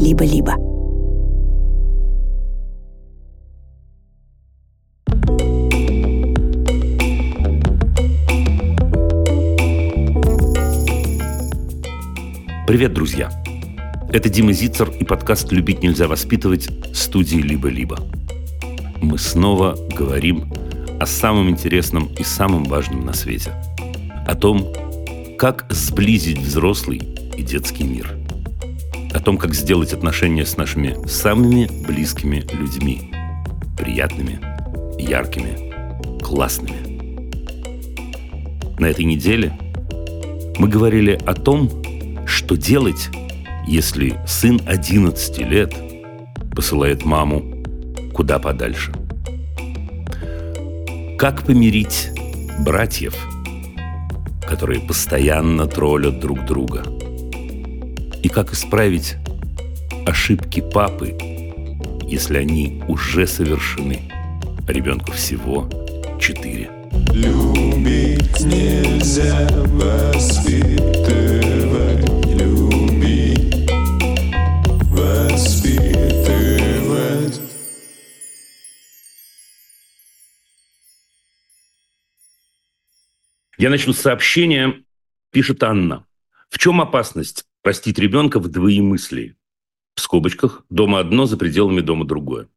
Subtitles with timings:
[0.00, 0.54] «Либо-либо».
[12.66, 13.30] Привет, друзья!
[14.10, 17.98] Это Дима Зицер и подкаст «Любить нельзя воспитывать» студии «Либо-либо».
[19.00, 20.52] Мы снова говорим
[21.00, 23.52] о самом интересном и самом важном на свете.
[24.26, 24.72] О том,
[25.38, 27.02] как сблизить взрослый
[27.36, 28.21] и детский мир.
[29.24, 33.12] Том, как сделать отношения с нашими самыми близкими людьми.
[33.78, 34.40] Приятными,
[35.00, 36.92] яркими, классными.
[38.80, 39.56] На этой неделе
[40.58, 41.70] мы говорили о том,
[42.26, 43.10] что делать,
[43.66, 45.72] если сын 11 лет
[46.56, 47.62] посылает маму
[48.12, 48.92] куда подальше?
[51.16, 52.10] Как помирить
[52.58, 53.14] братьев,
[54.48, 56.82] которые постоянно троллят друг друга?
[58.22, 59.16] И как исправить
[60.06, 61.16] ошибки папы,
[62.06, 64.10] если они уже совершены,
[64.66, 65.68] а ребенку всего
[66.20, 66.70] четыре?
[67.12, 70.92] Любить нельзя воспитывать
[83.62, 84.82] Я начну с сообщения,
[85.30, 86.04] пишет Анна.
[86.50, 89.36] В чем опасность простить ребенка в двоемыслии?
[89.94, 92.48] В скобочках дома одно, за пределами дома другое.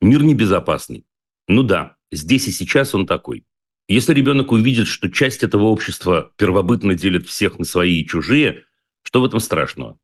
[0.00, 1.04] Мир небезопасный.
[1.46, 3.44] Ну да, здесь и сейчас он такой.
[3.88, 8.64] Если ребенок увидит, что часть этого общества первобытно делит всех на свои и чужие,
[9.02, 9.98] что в этом страшного?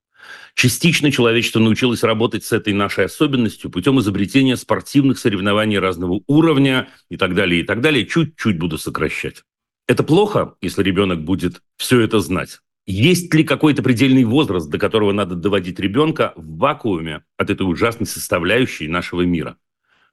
[0.55, 7.17] Частично человечество научилось работать с этой нашей особенностью путем изобретения спортивных соревнований разного уровня и
[7.17, 8.07] так далее, и так далее.
[8.07, 9.43] Чуть-чуть буду сокращать.
[9.87, 12.61] Это плохо, если ребенок будет все это знать.
[12.87, 18.07] Есть ли какой-то предельный возраст, до которого надо доводить ребенка в вакууме от этой ужасной
[18.07, 19.57] составляющей нашего мира?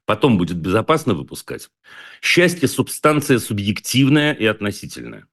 [0.06, 1.68] Потом будет безопасно выпускать.
[2.22, 5.26] Счастье– субстанция субъективная и относительная.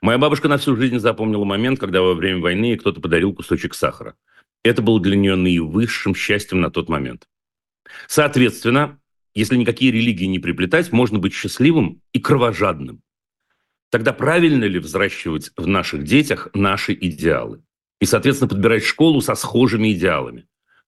[0.00, 4.16] Моя бабушка на всю жизнь запомнила момент, когда во время войны кто-то подарил кусочек сахара.
[4.64, 7.26] Это было для нее наивысшим счастьем на тот момент.
[8.06, 9.00] Соответственно,
[9.34, 13.02] если никакие религии не приплетать, можно быть счастливым и кровожадным.
[13.92, 17.62] Тогда правильно ли взращивать в наших детях наши идеалы?
[18.00, 20.46] И, соответственно, подбирать школу со схожими идеалами.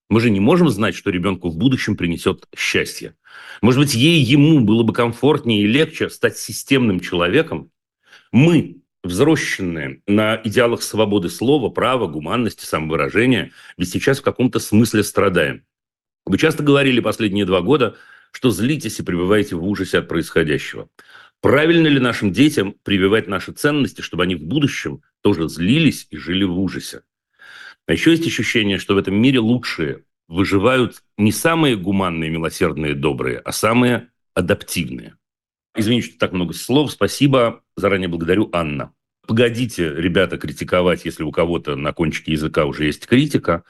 [0.09, 3.15] Мы же не можем знать, что ребенку в будущем принесет счастье.
[3.61, 7.71] Может быть, ей, ему было бы комфортнее и легче стать системным человеком.
[8.33, 15.67] Мы, взросшенные на идеалах свободы слова, права, гуманности, самовыражения, ведь сейчас в каком-то смысле страдаем.
[16.25, 17.97] Вы часто говорили последние два года,
[18.33, 20.89] что злитесь и пребываете в ужасе от происходящего.
[21.45, 26.45] Правильно ли нашим детям прививать наши ценности, чтобы они в будущем тоже злились и жили
[26.45, 27.03] в ужасе?
[27.87, 33.41] А еще есть ощущение, что в этом мире лучшие выживают не самые гуманные, милосердные, добрые,
[33.41, 35.19] а самые адаптивные.
[35.77, 36.91] Извините, что так много слов.
[36.91, 37.61] Спасибо.
[37.77, 38.95] Заранее благодарю, Анна.
[39.27, 43.65] Погодите, ребята, критиковать, если у кого-то на кончике языка уже есть критика.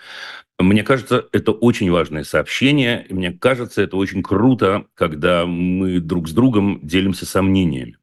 [0.59, 3.07] Мне кажется, это очень важное сообщение.
[3.09, 7.99] Мне кажется, это очень круто, когда мы друг с другом делимся сомнениями.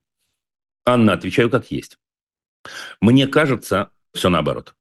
[0.85, 1.97] Анна, отвечаю как есть.
[3.01, 4.75] Мне кажется, все наоборот.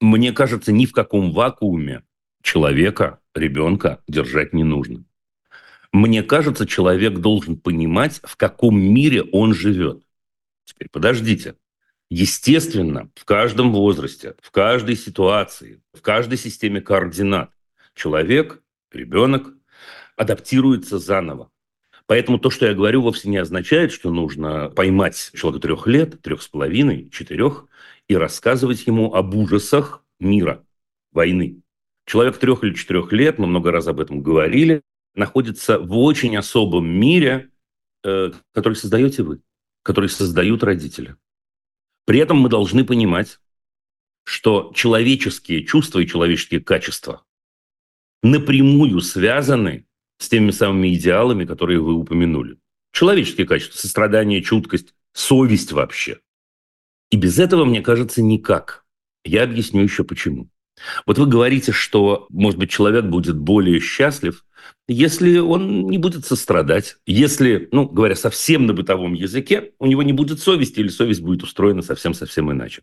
[0.00, 2.04] Мне кажется, ни в каком вакууме
[2.42, 5.04] человека, ребенка держать не нужно.
[5.92, 10.02] Мне кажется, человек должен понимать, в каком мире он живет.
[10.64, 11.56] Теперь подождите.
[12.10, 17.50] Естественно, в каждом возрасте, в каждой ситуации, в каждой системе координат
[17.94, 19.48] человек, ребенок
[20.16, 21.50] адаптируется заново.
[22.06, 26.42] Поэтому то, что я говорю, вовсе не означает, что нужно поймать человека трех лет, трех
[26.42, 27.66] с половиной, четырех
[28.08, 30.62] и рассказывать ему об ужасах мира,
[31.12, 31.62] войны.
[32.06, 34.82] Человек трех или четырех лет, мы много раз об этом говорили,
[35.14, 37.50] находится в очень особом мире,
[38.02, 39.40] э, который создаете вы,
[39.82, 41.16] который создают родители.
[42.04, 43.38] При этом мы должны понимать,
[44.24, 47.24] что человеческие чувства и человеческие качества
[48.22, 49.86] напрямую связаны
[50.18, 52.58] с теми самыми идеалами, которые вы упомянули.
[52.92, 56.20] Человеческие качества, сострадание, чуткость, совесть вообще.
[57.10, 58.84] И без этого, мне кажется, никак.
[59.24, 60.48] Я объясню еще почему.
[61.06, 64.44] Вот вы говорите, что, может быть, человек будет более счастлив,
[64.86, 70.12] если он не будет сострадать, если, ну, говоря совсем на бытовом языке, у него не
[70.12, 72.82] будет совести или совесть будет устроена совсем-совсем иначе.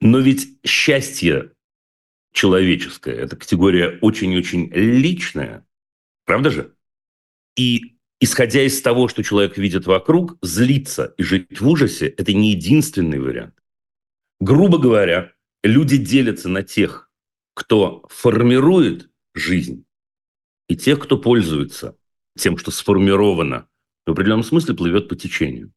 [0.00, 1.52] Но ведь счастье
[2.32, 5.64] человеческое– это категория очень-очень личная,
[6.24, 6.74] правда же?
[7.56, 12.50] И исходя из того, что человек видит вокруг, злиться и жить в ужасе– это не
[12.50, 13.54] единственный вариант.
[14.40, 15.32] Грубо говоря,
[15.62, 17.10] люди делятся на тех,
[17.54, 19.84] кто формирует жизнь,
[20.72, 21.98] и тех, кто пользуется
[22.34, 23.68] тем, что сформировано,
[24.06, 25.70] в определенном смысле плывет по течению.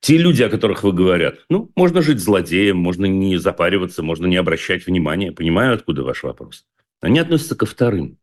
[0.00, 4.34] Те люди, о которых вы говорят, ну, можно жить злодеем, можно не запариваться, можно не
[4.34, 5.30] обращать внимания.
[5.30, 6.66] Понимаю, откуда ваш вопрос.
[7.00, 8.18] Они относятся ко вторым.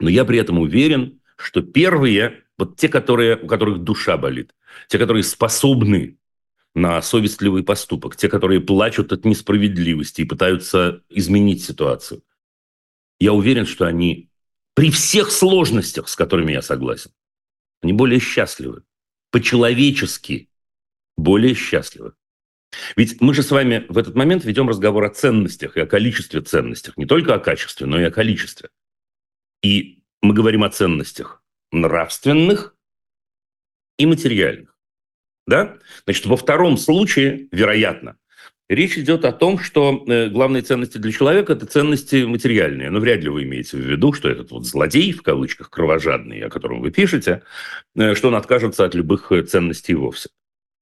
[0.00, 4.56] Но я при этом уверен, что первые, вот те, которые, у которых душа болит,
[4.88, 6.18] те, которые способны
[6.74, 12.24] на совестливый поступок, те, которые плачут от несправедливости и пытаются изменить ситуацию,
[13.20, 14.30] я уверен, что они
[14.76, 17.10] при всех сложностях, с которыми я согласен,
[17.80, 18.84] они более счастливы,
[19.30, 20.50] по-человечески
[21.16, 22.12] более счастливы.
[22.94, 26.42] Ведь мы же с вами в этот момент ведем разговор о ценностях и о количестве
[26.42, 26.98] ценностях.
[26.98, 28.68] Не только о качестве, но и о количестве.
[29.62, 31.42] И мы говорим о ценностях
[31.72, 32.76] нравственных
[33.98, 34.76] и материальных.
[35.46, 35.78] Да?
[36.04, 38.18] Значит, во втором случае, вероятно,
[38.68, 42.90] Речь идет о том, что э, главные ценности для человека– это ценности материальные.
[42.90, 46.50] Но вряд ли вы имеете в виду, что этот вот злодей, в кавычках, кровожадный, о
[46.50, 47.42] котором вы пишете,
[47.94, 50.30] э, что он откажется от любых э, ценностей вовсе.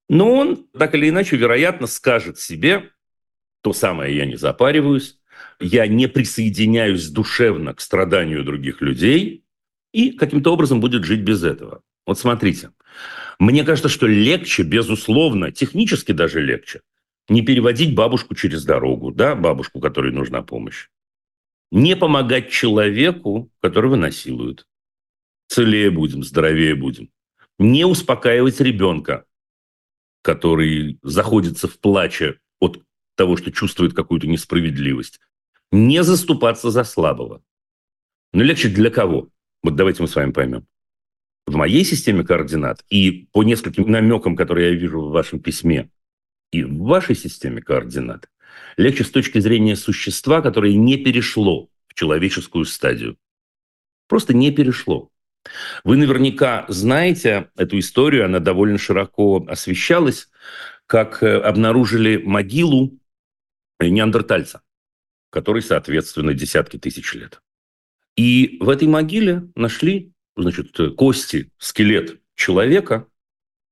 [0.08, 2.90] Но он, так или иначе, вероятно, скажет себе
[3.62, 5.19] то самое «я не запариваюсь»,
[5.60, 9.44] «я не присоединяюсь душевно к страданию других людей»
[9.92, 11.82] и каким-то образом будет жить без этого.
[12.06, 12.70] Вот смотрите,
[13.38, 16.81] мне кажется, что легче, безусловно, технически даже легче–
[17.28, 20.88] не переводить бабушку через дорогу, да, бабушку, которой нужна помощь.
[21.70, 24.66] Не помогать человеку, которого насилуют.
[25.48, 27.10] Целее будем, здоровее будем.
[27.58, 29.24] Не успокаивать ребенка,
[30.22, 32.82] который заходится в плаче от
[33.16, 35.20] того, что чувствует какую-то несправедливость.
[35.70, 37.42] Не заступаться за слабого.
[38.32, 39.28] Но легче для кого?
[39.62, 40.66] Вот давайте мы с вами поймем.
[41.46, 45.90] В моей системе координат и по нескольким намекам, которые я вижу в вашем письме,
[46.54, 48.28] и в вашей системе координат
[48.76, 53.16] легче с точки зрения существа, которое не перешло в человеческую стадию.
[54.06, 55.10] Просто не перешло.
[55.82, 60.28] Вы наверняка знаете эту историю, она довольно широко освещалась,
[60.86, 62.98] как э, обнаружили могилу
[63.80, 64.62] неандертальца,
[65.30, 67.40] который, соответственно, десятки тысяч лет.
[68.16, 73.08] И в этой могиле нашли значит, кости, скелет человека,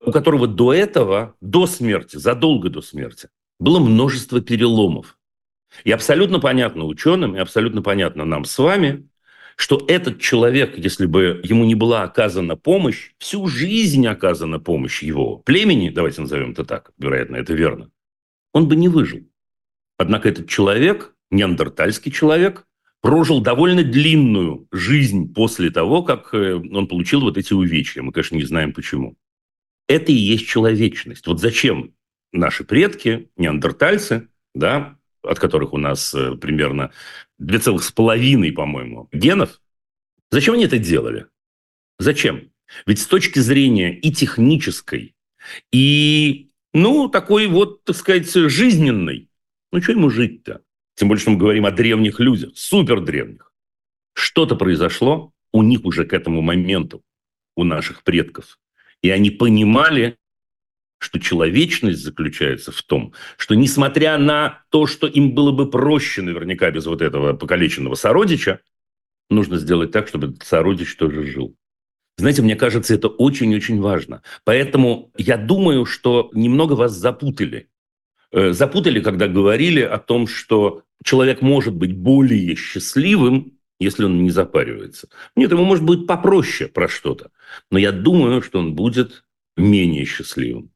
[0.04, 3.28] у которого до этого, до смерти, задолго до смерти,
[3.58, 5.18] было множество переломов.
[5.84, 9.08] И абсолютно понятно ученым, и абсолютно понятно нам с вами,
[9.56, 15.38] что этот человек, если бы ему не была оказана помощь, всю жизнь оказана помощь его
[15.38, 17.90] племени, давайте назовем это так, вероятно, это верно,
[18.52, 19.20] он бы не выжил.
[19.98, 22.66] Однако этот человек, неандертальский человек,
[23.00, 28.02] прожил довольно длинную жизнь после того, как э, он получил вот эти увечья.
[28.02, 29.16] Мы, конечно, не знаем почему
[29.92, 31.26] это и есть человечность.
[31.26, 31.94] Вот зачем
[32.32, 36.92] наши предки, неандертальцы, да, от которых у нас э, примерно
[37.40, 39.60] 2,5, по-моему, генов,
[40.30, 41.26] зачем они это делали?
[41.98, 42.50] Зачем?
[42.86, 45.14] Ведь с точки зрения и технической,
[45.70, 49.28] и, ну, такой вот, так сказать, жизненной,
[49.70, 50.62] ну, что ему жить-то?
[50.94, 53.52] Тем более, что мы говорим о древних людях, супер древних.
[54.14, 57.02] Что-то произошло у них уже к этому моменту,
[57.56, 58.58] у наших предков.
[59.02, 60.16] И они понимали,
[60.98, 66.70] что человечность заключается в том, что несмотря на то, что им было бы проще наверняка
[66.70, 68.60] без вот этого покалеченного сородича,
[69.28, 71.56] нужно сделать так, чтобы этот сородич тоже жил.
[72.18, 74.22] Знаете, мне кажется, это очень-очень важно.
[74.44, 77.68] Поэтому я думаю, что немного вас запутали.
[78.30, 84.30] Э, запутали, когда говорили о том, что человек может быть более счастливым, если он не
[84.30, 85.08] запаривается.
[85.36, 87.30] Нет, ему может быть попроще про что-то.
[87.70, 89.24] Но я думаю, что он будет
[89.56, 90.70] менее счастливым.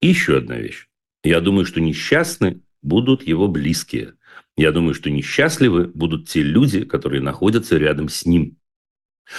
[0.00, 0.88] И еще одна вещь.
[1.22, 4.14] Я думаю, что несчастны будут его близкие.
[4.56, 8.58] Я думаю, что несчастливы будут те люди, которые находятся рядом с ним.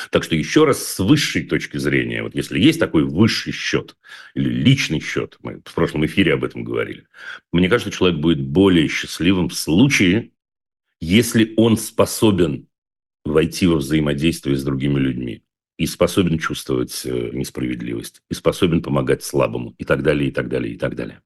[0.10, 3.96] Так что еще раз с высшей точки зрения, вот если есть такой высший счет
[4.34, 7.06] или личный счет, мы в прошлом эфире об этом говорили,
[7.52, 10.32] мне кажется, человек будет более счастливым в случае,
[11.00, 12.68] если он способен
[13.26, 15.44] войти во взаимодействие с другими людьми
[15.78, 20.76] и способен чувствовать э, несправедливость, и способен помогать слабому, и так далее, и так далее,
[20.76, 21.22] и так далее.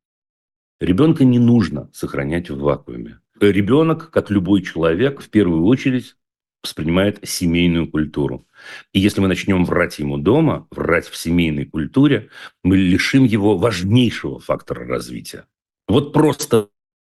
[0.80, 3.20] Ребенка не нужно сохранять в вакууме.
[3.39, 6.16] Ребенок, как любой человек, в первую очередь
[6.63, 8.48] воспринимает семейную культуру.
[8.94, 12.30] И если мы начнем врать ему дома, врать в семейной культуре,
[12.63, 15.46] мы лишим его важнейшего фактора развития.
[15.88, 16.70] Вот просто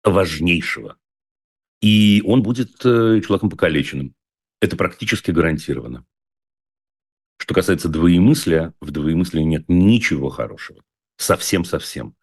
[0.04, 0.96] важнейшего.
[1.80, 4.14] И он будет э, человеком покалеченным.
[4.62, 6.06] Это практически гарантированно.
[7.36, 10.80] Что касается двоемыслия, в двоемыслии нет ничего хорошего.
[11.16, 12.14] Совсем-совсем.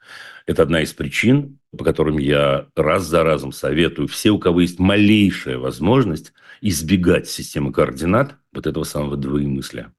[0.46, 4.80] Это одна из причин, по которым я раз за разом советую все, у кого есть
[4.80, 6.32] малейшая возможность
[6.62, 9.94] избегать системы координат вот этого самого двоемыслия.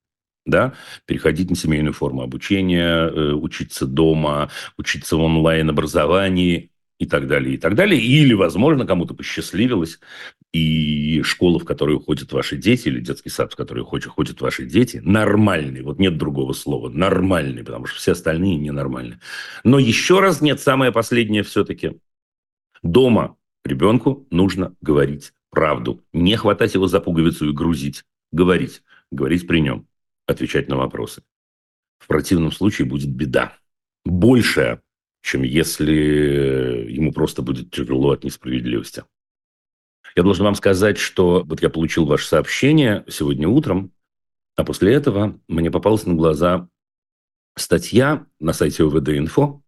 [0.46, 0.72] Да?
[1.04, 7.58] Переходить на семейную форму обучения, э, учиться дома, учиться в онлайн-образовании и так далее, и
[7.58, 8.00] так далее.
[8.00, 10.00] Или, возможно, кому-то посчастливилось
[10.52, 15.00] и школа, в которую ходят ваши дети, или детский сад, в который ходят, ваши дети,
[15.04, 19.20] нормальный, вот нет другого слова, нормальный, потому что все остальные ненормальные.
[19.62, 21.98] Но еще раз нет, самое последнее все-таки.
[22.82, 29.60] Дома ребенку нужно говорить правду, не хватать его за пуговицу и грузить, говорить, говорить при
[29.60, 29.86] нем,
[30.26, 31.22] отвечать на вопросы.
[31.98, 33.56] В противном случае будет беда.
[34.04, 34.82] Большая,
[35.22, 39.04] чем если ему просто будет тяжело от несправедливости.
[40.16, 43.92] Я должен вам сказать, что вот я получил ваше сообщение сегодня утром,
[44.56, 46.68] а после этого мне попалась на глаза
[47.56, 49.62] статья на сайте ОВД-инфо.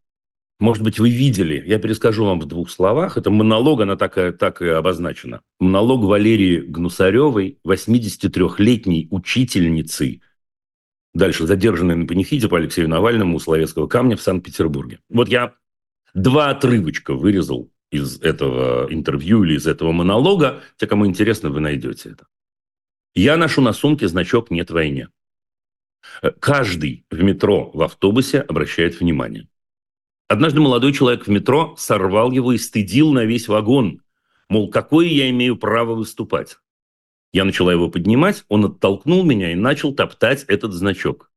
[0.60, 3.16] Может быть, вы видели, я перескажу вам в двух словах.
[3.16, 5.40] Это монолог, она так, так и обозначена.
[5.58, 10.20] Монолог Валерии Гнусаревой, 83-летней учительницы,
[11.14, 15.00] дальше задержанной на панихиде по Алексею Навальному у Словецкого камня в Санкт-Петербурге.
[15.08, 15.54] Вот я
[16.14, 20.62] два отрывочка вырезал из этого интервью или из этого монолога.
[20.78, 22.26] Те, кому интересно, вы найдете это.
[23.14, 25.08] Я ношу на сумке значок «Нет войне».
[26.40, 29.46] Каждый в метро, в автобусе обращает внимание.
[30.26, 34.00] Однажды молодой человек в метро сорвал его и стыдил на весь вагон.
[34.48, 36.56] Мол, какое я имею право выступать?
[37.32, 41.30] Я начала его поднимать, он оттолкнул меня и начал топтать этот значок.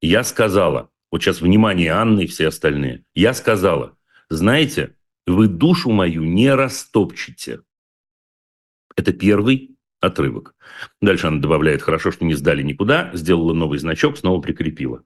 [0.00, 3.96] Я сказала, вот сейчас внимание Анны и все остальные, я сказала,
[4.30, 4.94] знаете,
[5.28, 7.60] вы душу мою не растопчете.
[8.96, 10.54] Это первый отрывок.
[11.00, 15.04] Дальше она добавляет, хорошо, что не сдали никуда, сделала новый значок, снова прикрепила.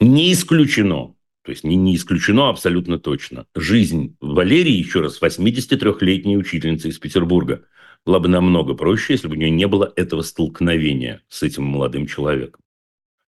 [0.00, 3.46] Не исключено, то есть не, не исключено абсолютно точно.
[3.54, 7.64] Жизнь Валерии, еще раз, 83-летней учительницы из Петербурга,
[8.04, 12.06] была бы намного проще, если бы у нее не было этого столкновения с этим молодым
[12.06, 12.60] человеком.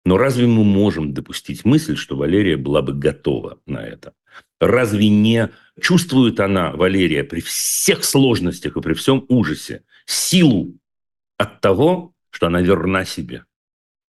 [0.04, 4.13] Но разве мы можем допустить мысль, что Валерия была бы готова на это?
[4.59, 10.74] Разве не чувствует она, Валерия, при всех сложностях и при всем ужасе, силу
[11.38, 13.45] от того, что она верна себе?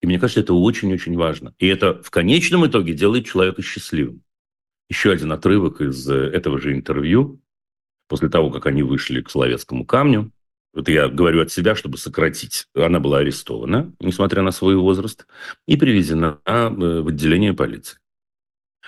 [0.01, 1.55] И мне кажется, это очень-очень важно.
[1.59, 4.23] И это в конечном итоге делает человека счастливым.
[4.89, 7.41] Еще один отрывок из этого же интервью.
[8.09, 10.31] После того, как они вышли к Соловецкому камню,
[10.73, 12.67] вот я говорю от себя, чтобы сократить.
[12.75, 15.27] Она была арестована, несмотря на свой возраст,
[15.67, 17.99] и привезена э, в отделение полиции.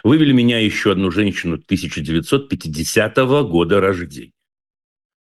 [0.02, 4.32] Вывели меня еще одну женщину 1950 года рождения.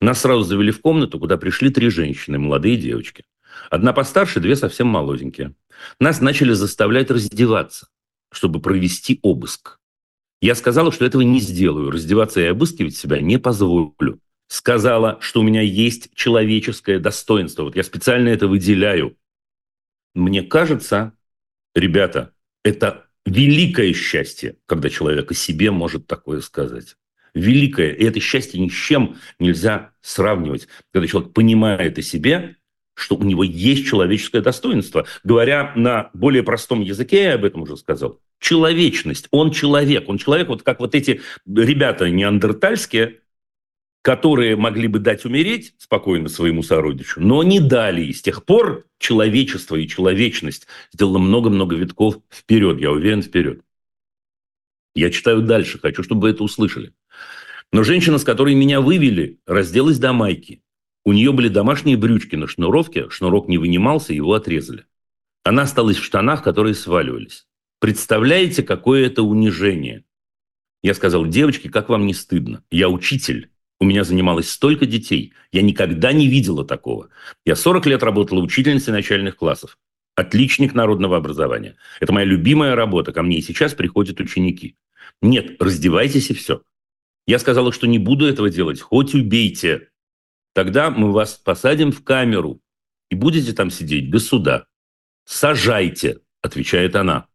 [0.00, 3.24] Нас сразу завели в комнату, куда пришли три женщины, молодые девочки.
[3.70, 5.54] Одна постарше, две совсем молоденькие.
[6.00, 7.88] Нас начали заставлять раздеваться,
[8.32, 9.78] чтобы провести обыск.
[10.40, 11.90] Я сказала, что этого не сделаю.
[11.90, 14.18] Раздеваться и обыскивать себя не позволю.
[14.48, 17.62] Сказала, что у меня есть человеческое достоинство.
[17.62, 19.16] Вот я специально это выделяю.
[20.14, 21.12] Мне кажется,
[21.74, 26.96] ребята, это великое счастье, когда человек о себе может такое сказать.
[27.34, 27.92] Великое.
[27.92, 30.68] И это счастье ни с чем нельзя сравнивать.
[30.92, 32.56] Когда человек понимает о себе,
[32.94, 35.06] что у него есть человеческое достоинство.
[35.24, 39.28] Говоря на более простом языке, я об этом уже сказал, человечность.
[39.30, 40.08] Он человек.
[40.08, 43.20] Он человек, вот как вот эти ребята неандертальские,
[44.02, 48.02] которые могли бы дать умереть спокойно своему сородичу, но не дали.
[48.02, 53.62] И с тех пор человечество и человечность сделало много-много витков вперед, я уверен, вперед.
[54.94, 56.92] Я читаю дальше, хочу, чтобы вы это услышали.
[57.72, 60.62] Но женщина, с которой меня вывели, разделась до майки.
[61.04, 64.84] У нее были домашние брючки на шнуровке, шнурок не вынимался, его отрезали.
[65.44, 67.46] Она осталась в штанах, которые сваливались.
[67.80, 70.04] Представляете, какое это унижение?
[70.82, 72.62] Я сказал, девочки, как вам не стыдно?
[72.70, 73.51] Я учитель.
[73.82, 75.32] У меня занималось столько детей.
[75.50, 77.08] Я никогда не видела такого.
[77.44, 79.76] Я 40 лет работала учительницей начальных классов.
[80.14, 81.74] Отличник народного образования.
[81.98, 83.10] Это моя любимая работа.
[83.10, 84.76] Ко мне и сейчас приходят ученики.
[85.20, 86.62] Нет, раздевайтесь и все.
[87.26, 88.80] Я сказала, что не буду этого делать.
[88.80, 89.88] Хоть убейте.
[90.54, 92.60] Тогда мы вас посадим в камеру
[93.10, 94.66] и будете там сидеть без суда.
[95.24, 97.26] Сажайте, отвечает она.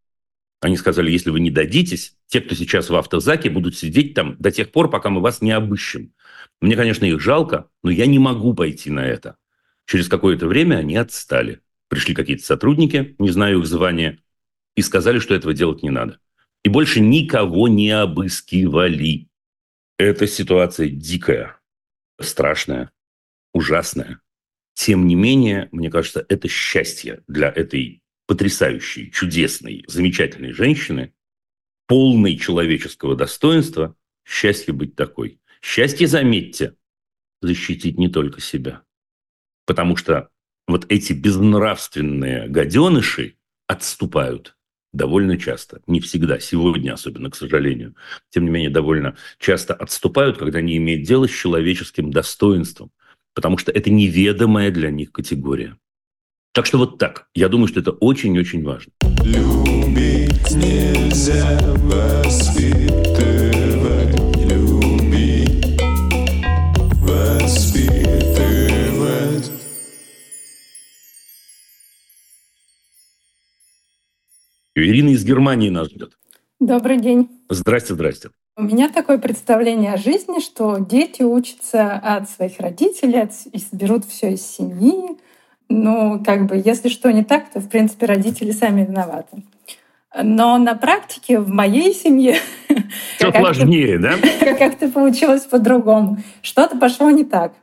[0.61, 4.49] Они сказали, если вы не дадитесь, те, кто сейчас в автозаке, будут сидеть там до
[4.49, 6.13] тех пор, пока мы вас не обыщем.
[6.61, 9.37] Мне, конечно, их жалко, но я не могу пойти на это.
[9.85, 11.61] Через какое-то время они отстали.
[11.87, 14.19] Пришли какие-то сотрудники, не знаю их звания,
[14.75, 16.19] и сказали, что этого делать не надо.
[16.63, 19.29] И больше никого не обыскивали.
[19.97, 21.59] Эта ситуация дикая,
[22.19, 22.91] страшная,
[23.53, 24.19] ужасная.
[24.73, 31.13] Тем не менее, мне кажется, это счастье для этой потрясающей, чудесной, замечательной женщины,
[31.87, 35.39] полной человеческого достоинства, счастье быть такой.
[35.61, 36.75] Счастье, заметьте,
[37.41, 38.83] защитить не только себя.
[39.65, 40.29] Потому что
[40.67, 43.35] вот эти безнравственные гаденыши
[43.67, 44.55] отступают
[44.93, 47.95] довольно часто, не всегда, сегодня особенно, к сожалению,
[48.29, 52.91] тем не менее, довольно часто отступают, когда они имеют дело с человеческим достоинством,
[53.33, 55.77] потому что это неведомая для них категория.
[56.53, 57.27] Так что вот так.
[57.35, 58.91] Я думаю, что это очень-очень важно.
[59.23, 63.46] Любить нельзя воспитывать,
[74.85, 76.17] Ирина из Германии нас ждет.
[76.59, 77.29] Добрый день.
[77.49, 78.29] Здрасте, здрасте.
[78.55, 84.05] У меня такое представление о жизни, что дети учатся от своих родителей, от, и берут
[84.05, 85.17] все из семьи.
[85.69, 89.43] Ну, как бы, если что не так, то, в принципе, родители сами виноваты.
[90.23, 92.37] Но на практике в моей семье
[93.17, 94.13] Все сложнее, да?
[94.55, 96.17] как-то получилось по-другому.
[96.41, 97.53] Что-то пошло не так.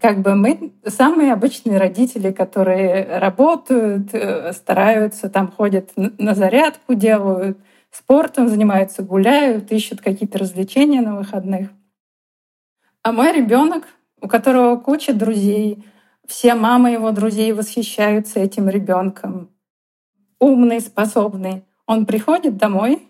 [0.00, 7.58] Как бы мы самые обычные родители, которые работают, э, стараются, там ходят на зарядку, делают,
[7.90, 11.70] спортом занимаются, гуляют, ищут какие-то развлечения на выходных.
[13.02, 13.84] А мой ребенок,
[14.20, 15.84] у которого куча друзей,
[16.26, 19.50] все мамы его друзей восхищаются этим ребенком.
[20.40, 21.64] Умный, способный.
[21.86, 23.02] Он приходит домой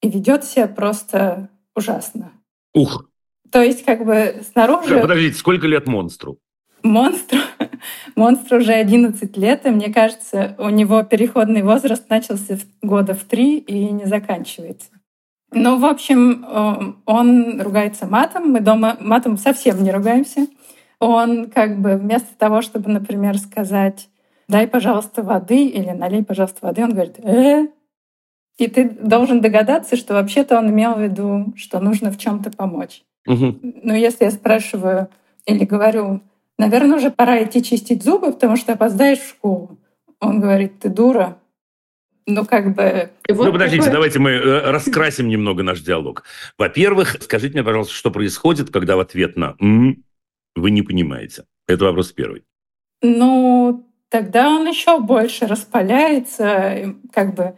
[0.00, 2.32] и ведет себя просто ужасно.
[2.72, 3.08] Ух,
[3.54, 6.38] То есть, как бы снаружи подождите, сколько лет монстру?
[6.82, 7.38] монстру,
[8.16, 13.22] монстру уже 11 лет, и мне кажется, у него переходный возраст начался в- года в
[13.22, 14.88] три и не заканчивается.
[15.52, 18.50] Ну, в общем, э, он ругается матом.
[18.50, 20.48] Мы дома матом совсем не ругаемся.
[20.98, 24.08] Он как бы вместо того, чтобы, например, сказать
[24.48, 27.68] «дай, пожалуйста, воды» или «налей, пожалуйста, воды», он говорит «э».
[28.58, 32.50] И ты должен догадаться, что вообще-то он имел в виду, что нужно в чем то
[32.50, 33.04] помочь.
[33.26, 33.60] Мгм.
[33.62, 35.08] Ну, если я спрашиваю
[35.46, 36.20] или говорю,
[36.58, 39.78] наверное, уже пора идти чистить зубы, потому что опоздаешь в школу.
[40.20, 41.38] Он говорит, ты дура.
[42.26, 43.10] Ну, как бы...
[43.28, 46.24] вот ну, подождите, такое- давайте мы э, раскрасим немного наш диалог.
[46.56, 50.04] Во-первых, скажите мне, пожалуйста, что происходит, когда в ответ на «м»
[50.54, 51.44] вы не понимаете?
[51.66, 52.44] Это вопрос первый.
[53.02, 57.56] Ну, тогда он еще больше распаляется, как бы...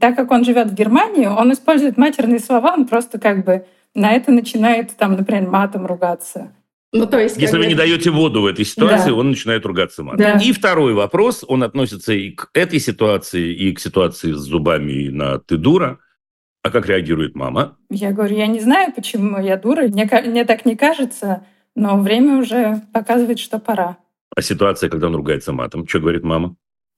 [0.00, 4.12] Так как он живет в Германии, он использует матерные слова, он просто как бы на
[4.12, 6.52] это начинает, там, например, матом ругаться.
[6.92, 7.36] Ну, то есть...
[7.36, 9.16] Если вы не даете воду в этой ситуации, Да.
[9.16, 10.18] он начинает ругаться матом.
[10.18, 10.38] Да.
[10.38, 15.38] И второй вопрос, он относится и к этой ситуации, и к ситуации с зубами на
[15.38, 15.98] «ты дура».
[16.62, 17.76] А как реагирует мама?
[17.90, 22.38] Я говорю, я не знаю, почему я дура, мне, мне так не кажется, но время
[22.38, 23.98] уже показывает, что пора.
[24.34, 25.86] А ситуация, когда он ругается матом?
[25.86, 26.56] Что говорит мама?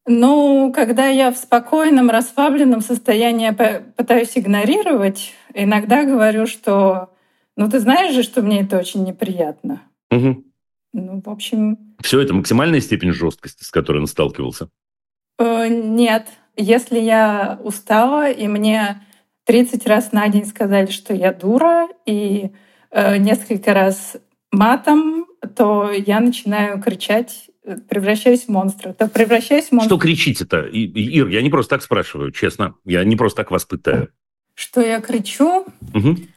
[0.09, 3.51] Ну, когда я в спокойном, расслабленном состоянии
[3.94, 7.11] пытаюсь игнорировать, иногда говорю, что
[7.57, 9.83] ну ты знаешь же, что мне это очень неприятно.
[10.94, 14.71] Ну, в общем, Все это максимальная степень жесткости, с которой он сталкивался.
[15.38, 16.27] э, нет.
[16.57, 19.03] Если я устала, и мне
[19.44, 22.51] 30 раз на день сказали, что я дура, и
[22.90, 24.16] э, несколько раз
[24.51, 27.47] матом, то я начинаю кричать,
[27.88, 28.92] превращаюсь в монстра.
[28.92, 29.96] То превращаюсь в монстра.
[29.96, 30.61] Что кричите-то?
[30.61, 32.74] Ир, я не просто так спрашиваю, честно.
[32.85, 34.09] Я не просто так вас пытаю.
[34.54, 35.66] Что я кричу?
[35.94, 36.28] Мгм.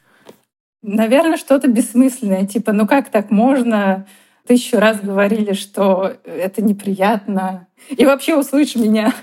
[0.82, 4.06] Наверное, что-то бессмысленное, типа, ну как так можно?
[4.46, 7.68] Тысячу раз говорили, что это неприятно.
[7.90, 9.14] И вообще услышь меня.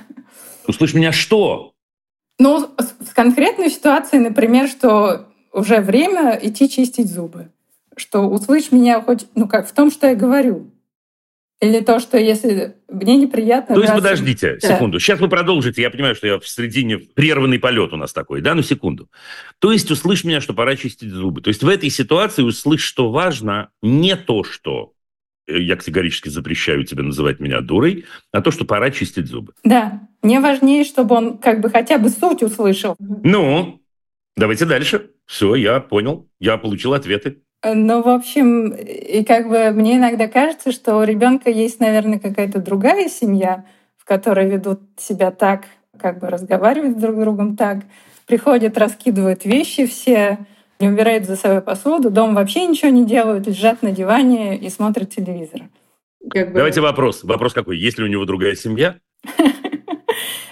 [0.67, 1.73] Услышь меня что?
[2.37, 7.51] Ну, в конкретной ситуации, например, что уже время идти чистить зубы.
[7.97, 10.71] Что услышь меня хоть, ну как, в том, что я говорю.
[11.61, 13.75] Или то, что если мне неприятно...
[13.75, 14.67] То есть, раз- подождите, Да.
[14.75, 14.99] секунду.
[14.99, 15.81] Сейчас вы продолжите.
[15.81, 18.55] Я понимаю, что я в середине прерванный полет у нас такой, да?
[18.55, 19.09] Ну, секунду.
[19.59, 21.41] То есть, услышь меня, что пора чистить зубы.
[21.41, 24.93] То есть, в этой ситуации услышь, что важно не то, что
[25.47, 29.53] э, я категорически запрещаю тебе называть меня дурой, а то, что пора чистить зубы.
[29.65, 30.07] Да.
[30.21, 32.95] Мне важнее, чтобы он как бы хотя бы суть услышал.
[32.99, 33.81] Ну,
[34.37, 35.09] давайте дальше.
[35.25, 36.29] Все, я понял.
[36.39, 37.41] Я получил ответы.
[37.63, 42.59] Ну, в общем, и как бы мне иногда кажется, что у ребенка есть, наверное, какая-то
[42.59, 43.65] другая семья,
[43.97, 45.65] в которой ведут себя так,
[45.99, 47.79] как бы разговаривают друг с другом так,
[48.25, 50.37] приходят, раскидывают вещи все,
[50.79, 55.09] не убирают за собой посуду, дома вообще ничего не делают, лежат на диване и смотрят
[55.09, 55.63] телевизор.
[56.29, 57.23] Как бы- Давайте вопрос.
[57.23, 57.77] Вопрос какой?
[57.77, 58.95] Есть ли у него другая семья?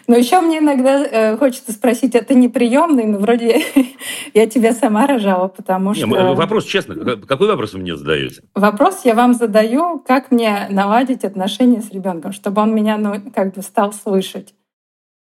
[0.07, 3.61] Но еще мне иногда э, хочется спросить, это не приемный, но вроде
[4.33, 6.33] я тебя сама рожала, потому Не, что...
[6.33, 8.41] вопрос, честно, какой вопрос вы мне задаете?
[8.55, 13.53] Вопрос я вам задаю, как мне наладить отношения с ребенком, чтобы он меня, ну, как
[13.53, 14.53] бы стал слышать.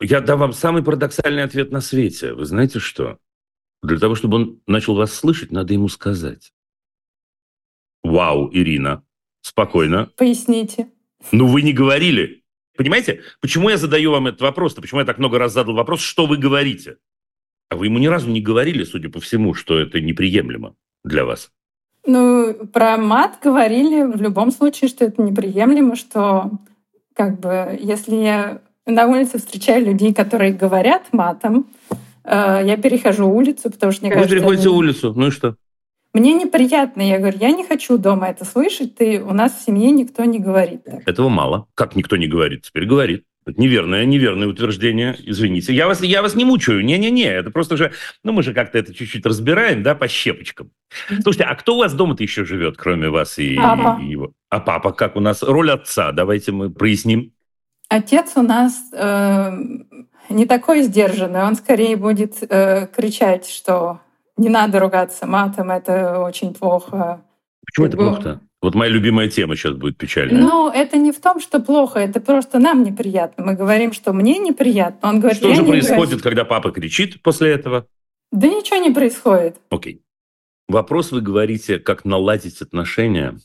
[0.01, 2.33] Я дам вам самый парадоксальный ответ на свете.
[2.33, 3.17] Вы знаете что?
[3.83, 6.53] Для того, чтобы он начал вас слышать, надо ему сказать.
[8.01, 9.03] Вау, Ирина,
[9.41, 10.09] спокойно.
[10.15, 10.87] Поясните.
[11.33, 12.38] Ну, вы не говорили.
[12.79, 14.79] Понимаете, почему я задаю вам этот вопрос-то?
[14.79, 16.95] Почему я так много раз задал вопрос, что вы говорите?
[17.67, 21.51] А вы ему ни разу не говорили, судя по всему, что это неприемлемо для вас.
[22.05, 26.51] Ну, про мат говорили в любом случае, что это неприемлемо, что
[27.13, 31.67] как бы если я на улице встречаю людей, которые говорят матом,
[32.23, 34.35] э, я перехожу улицу, потому что мне Вы кажется...
[34.37, 35.57] переходите они- улицу, ну и что?
[36.13, 37.01] Мне неприятно.
[37.01, 38.95] Я говорю, я не хочу дома это слышать.
[38.95, 41.07] Ты, у нас в семье никто не говорит так.
[41.07, 41.67] Этого мало.
[41.75, 42.63] Как никто не говорит?
[42.63, 43.25] Теперь говорит.
[43.45, 45.15] Это неверное, неверное утверждение.
[45.23, 45.73] Извините.
[45.73, 46.83] Я вас, я вас не мучаю.
[46.83, 47.25] Не-не-не.
[47.25, 47.91] Это просто же...
[48.23, 50.71] Ну, мы же как-то это чуть-чуть разбираем, да, по щепочкам.
[51.21, 53.99] Слушайте, а кто у вас дома-то еще живет, кроме вас и, Папа.
[54.01, 54.33] и его?
[54.49, 55.41] А папа как у нас?
[55.43, 56.11] Роль отца.
[56.11, 57.33] Давайте мы проясним.
[57.87, 59.51] Отец у нас э,
[60.29, 61.43] не такой сдержанный.
[61.43, 64.01] Он скорее будет э, кричать, что
[64.39, 67.21] не надо ругаться матом, это очень плохо.
[67.65, 68.39] Почему это плохо-то?
[68.62, 70.41] Вот моя любимая тема сейчас будет печальная.
[70.41, 73.45] Но это не в том, что плохо, это просто нам неприятно.
[73.45, 75.10] Мы говорим, что мне неприятно.
[75.10, 76.23] Он говорит, Что же происходит, говорю.
[76.23, 77.86] когда папа кричит после этого?
[78.32, 79.58] Да ничего не происходит.
[79.69, 80.02] Окей.
[80.67, 83.38] Вопрос вы говорите, как наладить отношения.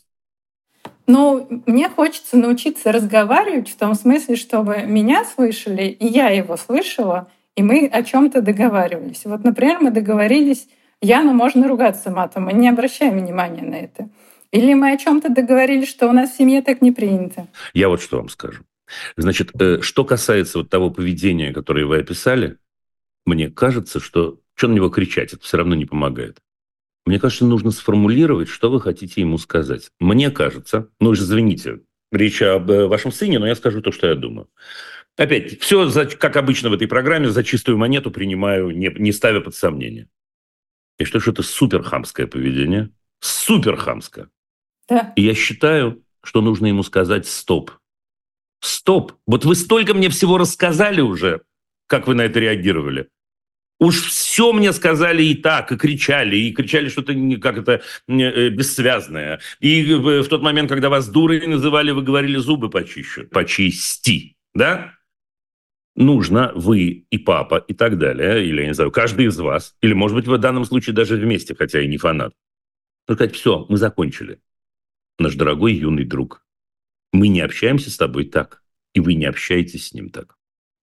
[1.06, 7.28] Ну, мне хочется научиться разговаривать в том смысле, чтобы меня слышали, и я его слышала,
[7.56, 9.22] и мы о чем-то договаривались.
[9.24, 10.66] Вот, например, мы договорились,
[11.04, 14.08] Яну можно ругаться матом, не обращаем внимания на это.
[14.52, 17.46] Или мы о чем-то договорились, что у нас в семье так не принято.
[17.74, 18.62] Я вот что вам скажу.
[19.16, 22.56] Значит, э, что касается вот того поведения, которое вы описали,
[23.26, 26.38] мне кажется, что что на него кричать, это все равно не помогает.
[27.04, 29.90] Мне кажется, нужно сформулировать, что вы хотите ему сказать.
[30.00, 31.80] Мне кажется, ну уж извините,
[32.12, 34.48] речь об э, вашем сыне, но я скажу то, что я думаю.
[35.16, 39.54] Опять, все, как обычно в этой программе, за чистую монету принимаю, не, не ставя под
[39.54, 40.08] сомнение.
[40.98, 42.90] Я считаю, что это супер хамское поведение.
[43.20, 44.28] Супер хамское.
[44.88, 45.12] Да.
[45.16, 47.72] И я считаю, что нужно ему сказать «стоп».
[48.60, 49.12] Стоп!
[49.26, 51.42] Вот вы столько мне всего рассказали уже,
[51.86, 53.08] как вы на это реагировали.
[53.80, 59.40] Уж все мне сказали и так, и кричали, и кричали что-то как это э, бессвязное.
[59.60, 64.94] И в в тот момент, когда вас дурой называли, вы говорили зубы почищу, почисти, да?
[65.96, 69.92] Нужно вы и папа и так далее, или, я не знаю, каждый из вас, или,
[69.92, 72.34] может быть, в данном случае даже вместе, хотя и не фанат,
[73.06, 74.40] ну, сказать, все, мы закончили.
[75.18, 76.44] Наш дорогой юный друг,
[77.12, 80.36] мы не общаемся с тобой так, и вы не общаетесь с ним так.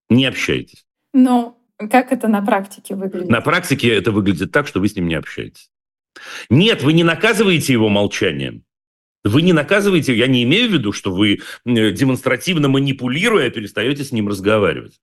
[0.10, 0.86] Не общайтесь.
[1.14, 3.30] Но как это на практике выглядит?
[3.30, 5.72] На практике это выглядит так, что вы с ним не общаетесь.
[6.50, 8.64] Нет, вы не наказываете его молчанием.
[9.24, 14.12] Вы не наказываете, я не имею в виду, что вы э, демонстративно манипулируя перестаете с
[14.12, 15.00] ним разговаривать.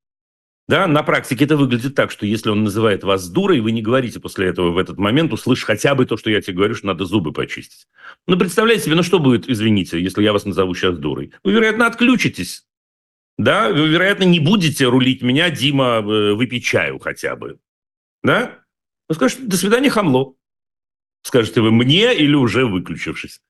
[0.66, 4.20] Да, на практике это выглядит так, что если он называет вас дурой, вы не говорите
[4.20, 7.07] после этого в этот момент, услышь хотя бы то, что я тебе говорю, что надо
[7.07, 7.87] зубы почистить.
[8.26, 11.33] Ну, представляете себе, ну что будет, извините, если я вас назову сейчас дурой?
[11.42, 12.66] Вы, вероятно, отключитесь.
[13.38, 17.59] Да, вы, вероятно, не будете рулить меня, Дима, э, выпей чаю хотя бы.
[18.22, 18.59] Да?
[19.09, 20.35] Вы скажете, до свидания, хамло.
[21.22, 23.40] Скажете вы мне или уже выключившись.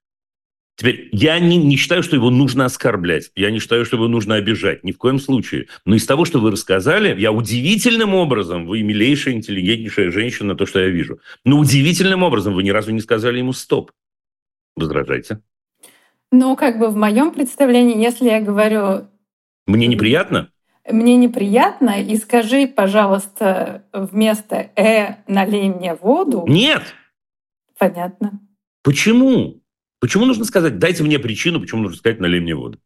[0.79, 3.33] Теперь, я не, не считаю, что его нужно оскорблять.
[3.35, 4.85] Я не считаю, что его нужно обижать.
[4.85, 5.67] Ни в коем случае.
[5.85, 10.79] Но из того, что вы рассказали, я удивительным образом, вы милейшая, интеллигентнейшая женщина, то, что
[10.79, 11.19] я вижу.
[11.45, 13.91] Но удивительным образом вы ни разу не сказали ему «стоп».
[14.77, 15.41] Возражайте.
[16.31, 19.09] Ну, как бы в моем представлении, если я говорю,
[19.67, 20.53] Мне неприятно?
[20.89, 26.83] мне неприятно, и скажи, пожалуйста, вместо «э» налей мне воду, Нет.
[27.77, 28.39] понятно.
[28.85, 29.61] Почему?
[30.01, 32.79] Почему нужно сказать, дайте мне причину, почему нужно сказать, налей мне воду?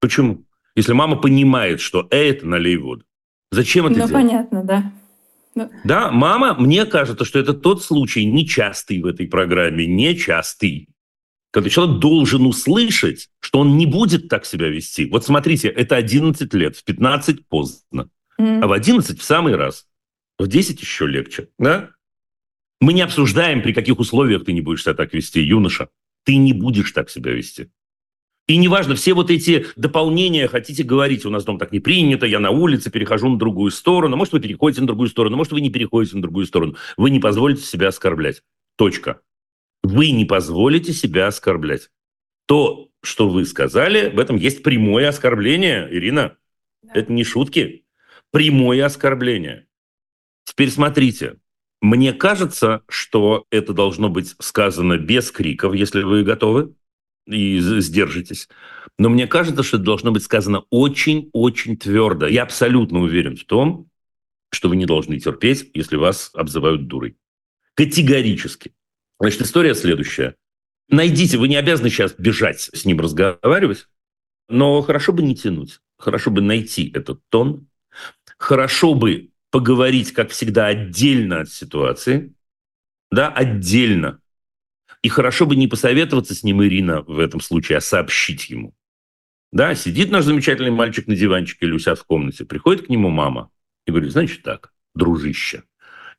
[0.00, 0.44] Почему?
[0.74, 3.04] Если мама понимает, что это налей воду.
[3.50, 4.12] Зачем это Ну, делать?
[4.12, 4.92] понятно, да.
[5.84, 10.88] Да, мама, мне кажется, что это тот случай нечастый в этой программе, нечастый,
[11.50, 15.08] когда человек должен услышать, что он не будет так себя вести.
[15.08, 18.62] Вот смотрите, это 11 лет, в 15 поздно, М.
[18.62, 19.86] а в 11 в самый раз,
[20.38, 21.88] в 10 еще легче, да?
[22.82, 25.88] Мы не обсуждаем, при каких условиях ты не будешь себя так вести, юноша.
[26.26, 27.70] Ты не будешь так себя вести.
[28.48, 32.40] И неважно, все вот эти дополнения хотите говорить, у нас дома так не принято, я
[32.40, 35.70] на улице перехожу на другую сторону, может, вы переходите на другую сторону, может, вы не
[35.70, 36.76] переходите на другую сторону.
[36.96, 38.42] Вы не позволите себя оскорблять.
[38.76, 39.20] Точка.
[39.84, 41.90] Вы не позволите себя оскорблять.
[42.46, 46.36] То, что вы сказали, в этом есть прямое оскорбление, Ирина.
[46.82, 46.92] Да.
[46.94, 47.84] Это не шутки.
[48.32, 49.68] Прямое оскорбление.
[50.44, 51.36] Теперь смотрите.
[51.86, 56.74] Мне кажется, что это должно быть сказано без криков, если вы готовы
[57.28, 58.48] и сдержитесь.
[58.98, 62.26] Но мне кажется, что это должно быть сказано очень-очень твердо.
[62.26, 63.88] Я абсолютно уверен в том,
[64.50, 67.18] что вы не должны терпеть, если вас обзывают дурой.
[67.74, 68.74] Категорически.
[69.20, 70.34] Значит, история следующая.
[70.88, 73.86] Найдите, вы не обязаны сейчас бежать с ним разговаривать,
[74.48, 75.78] но хорошо бы не тянуть.
[75.98, 77.68] Хорошо бы найти этот тон.
[78.38, 82.34] Хорошо бы поговорить, как всегда, отдельно от ситуации.
[83.10, 84.20] Да, отдельно.
[85.00, 88.74] И хорошо бы не посоветоваться с ним, Ирина, в этом случае, а сообщить ему.
[89.52, 93.08] Да, сидит наш замечательный мальчик на диванчике или у себя в комнате, приходит к нему
[93.08, 93.50] мама
[93.86, 95.62] и говорит, значит так, дружище,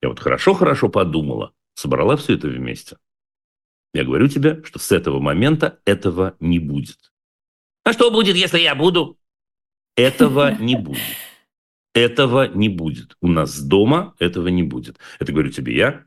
[0.02, 2.98] я вот хорошо-хорошо подумала, собрала все это вместе.
[3.94, 7.12] Я говорю тебе, что с этого момента этого не будет.
[7.84, 9.20] А что будет, если я буду?
[9.96, 11.04] Этого не будет.
[11.98, 13.18] Этого не будет.
[13.22, 15.00] У нас дома этого не будет.
[15.18, 16.06] Это говорю тебе я,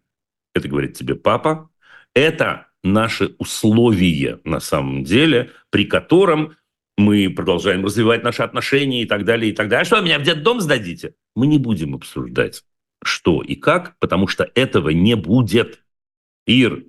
[0.54, 1.68] это говорит тебе папа.
[2.14, 6.56] Это наши условия на самом деле, при котором
[6.96, 9.82] мы продолжаем развивать наши отношения и так далее, и так далее.
[9.82, 11.14] А что, меня в детдом сдадите?
[11.34, 12.62] Мы не будем обсуждать,
[13.02, 15.82] что и как, потому что этого не будет.
[16.46, 16.84] Ир,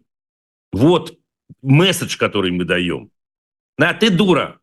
[0.72, 1.18] вот
[1.64, 3.10] месседж, который мы даем.
[3.80, 4.61] Да, ты дура.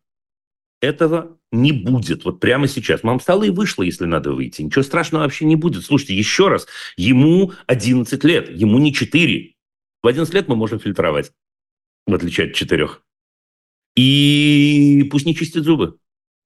[0.81, 2.23] Этого не будет.
[2.25, 3.03] Вот прямо сейчас.
[3.03, 4.61] Мама встала и вышла, если надо выйти.
[4.61, 5.83] Ничего страшного вообще не будет.
[5.83, 6.67] Слушайте, еще раз.
[6.95, 9.55] Ему 11 лет, ему не 4.
[10.01, 11.31] В 11 лет мы можем фильтровать,
[12.07, 12.89] в отличие от 4.
[13.95, 15.97] И пусть не чистит зубы.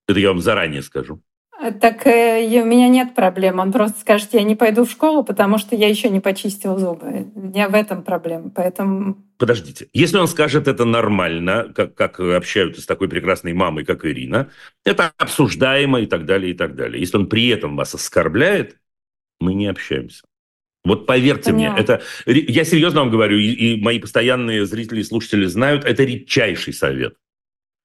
[0.07, 1.21] Это я вам заранее скажу.
[1.71, 3.59] Так э, у меня нет проблем.
[3.59, 7.31] Он просто скажет, я не пойду в школу, потому что я еще не почистил зубы.
[7.35, 8.49] У меня в этом проблема.
[8.49, 9.17] Поэтому...
[9.37, 9.87] Подождите.
[9.93, 14.49] Если он скажет это нормально, как, как общаются с такой прекрасной мамой, как Ирина,
[14.83, 16.99] это обсуждаемо и так далее, и так далее.
[16.99, 18.77] Если он при этом вас оскорбляет,
[19.39, 20.23] мы не общаемся.
[20.83, 21.75] Вот поверьте Понятно.
[21.75, 26.03] мне, это я серьезно вам говорю, и, и мои постоянные зрители и слушатели знают, это
[26.03, 27.15] редчайший совет.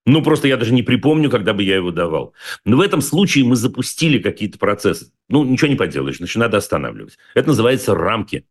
[0.09, 2.33] Ну, просто я даже не припомню, когда бы я его давал.
[2.65, 5.13] Но в этом случае мы запустили какие-то процессы.
[5.29, 7.19] Ну, ничего не поделаешь, значит, надо останавливать.
[7.35, 8.47] Это называется рамки.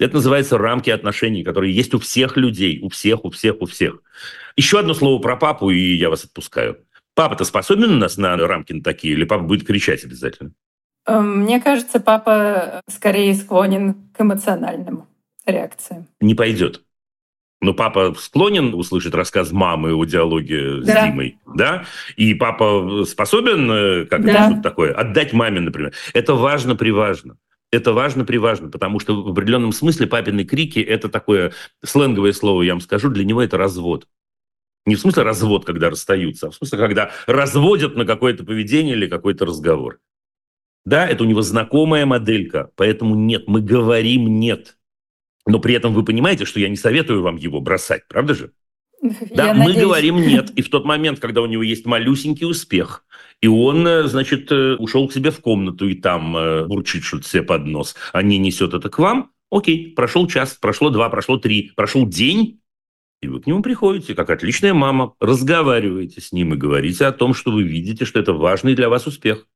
[0.00, 4.02] Это называется рамки отношений, которые есть у всех людей, у всех, у всех, у всех.
[4.56, 6.78] Еще одно слово про папу, и я вас отпускаю.
[7.14, 10.50] Папа-то способен у нас на рамки на такие, или папа будет кричать обязательно?
[11.06, 15.06] Эм, мне кажется, папа скорее склонен к эмоциональным
[15.46, 16.08] реакциям.
[16.20, 16.82] Не пойдет.
[17.62, 21.04] Но папа склонен услышать рассказ мамы о диалоге да.
[21.04, 21.84] с Димой, да?
[22.16, 24.32] И папа способен, э, как да.
[24.32, 25.92] это что такое, отдать маме, например.
[26.14, 27.36] Это важно, приважно.
[27.70, 31.52] Это важно, приважно, потому что в определенном смысле папины крики– это такое
[31.84, 34.08] сленговое слово, я вам скажу, для него это развод.
[34.86, 39.06] Не в смысле развод, когда расстаются, а в смысле, когда разводят на какое-то поведение или
[39.06, 39.98] какой-то разговор.
[40.86, 44.78] Да, это у него знакомая моделька, поэтому нет, мы говорим нет–
[45.46, 48.52] но при этом вы понимаете, что я не советую вам его бросать, правда же?
[49.30, 49.82] Да, я мы надеюсь.
[49.82, 50.50] говорим нет.
[50.50, 53.04] И в тот момент, когда у него есть малюсенький успех,
[53.40, 57.26] и он, э, значит, э, ушел к себе в комнату и там э, бурчит что-то
[57.26, 61.38] себе под нос, а не несет это к вам, окей, прошел час, прошло два, прошло
[61.38, 62.60] три, прошел день,
[63.22, 67.34] и вы к нему приходите, как отличная мама, разговариваете с ним и говорите о том,
[67.34, 69.46] что вы видите, что это важный для вас успех,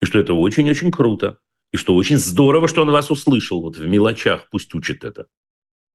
[0.00, 1.38] и что это очень-очень круто.
[1.74, 3.60] И что очень здорово, что он вас услышал.
[3.60, 5.26] Вот в мелочах пусть учит это.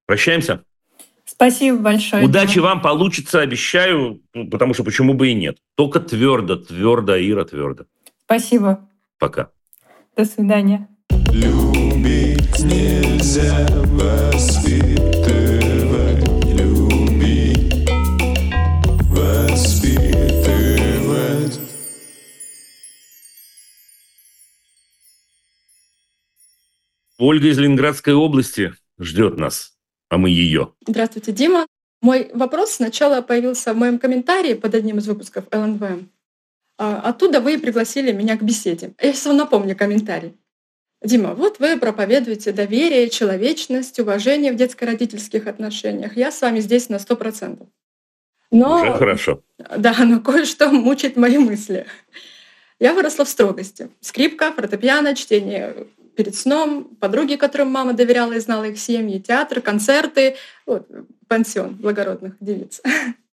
[0.05, 0.65] Прощаемся?
[1.23, 2.25] Спасибо большое.
[2.25, 5.57] Удачи вам получится, обещаю, ну, потому что почему бы и нет.
[5.75, 7.85] Только твердо, твердо, Ира, твердо.
[8.25, 8.89] Спасибо.
[9.19, 9.51] Пока.
[10.17, 10.89] До свидания.
[11.31, 15.48] Любить нельзя воспитывать.
[27.19, 29.73] Ольга из Ленинградской области ждет нас,
[30.07, 30.73] а мы ее.
[30.87, 31.67] Здравствуйте, Дима.
[32.01, 35.81] Мой вопрос сначала появился в моем комментарии под одним из выпусков ЛНВ.
[36.77, 38.93] А, оттуда вы пригласили меня к беседе.
[39.01, 40.37] Я сейчас напомню комментарий.
[41.03, 46.15] Дима, вот вы проповедуете доверие, человечность, уважение в детско-родительских отношениях.
[46.15, 47.67] Я с вами здесь на сто процентов.
[48.49, 49.43] Но, Уже хорошо.
[49.57, 51.85] Да, но кое-что мучает мои мысли.
[52.79, 53.89] Я выросла в строгости.
[53.99, 55.85] Скрипка, фортепиано, чтение
[56.19, 60.85] перед сном, подруги, которым мама доверяла и знала их семьи, театр, концерты, вот,
[61.29, 62.81] пансион благородных девиц.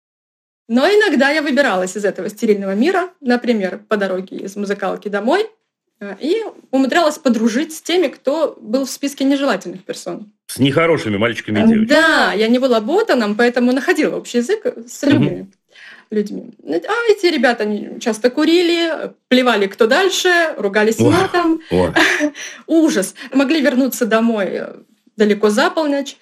[0.68, 5.46] Но иногда я выбиралась из этого стерильного мира, например, по дороге из музыкалки домой,
[6.00, 6.42] э, и
[6.72, 10.32] умудрялась подружить с теми, кто был в списке нежелательных персон.
[10.48, 11.86] С нехорошими мальчиками и девочками.
[11.86, 15.52] Да, я не была ботаном, поэтому находила общий язык с любыми
[16.12, 16.52] людьми.
[16.64, 21.60] А эти ребята они часто курили, плевали кто дальше, ругались о, матом.
[21.70, 21.92] О.
[22.66, 23.14] Ужас.
[23.32, 24.74] Могли вернуться домой э,
[25.16, 26.16] далеко за полночь.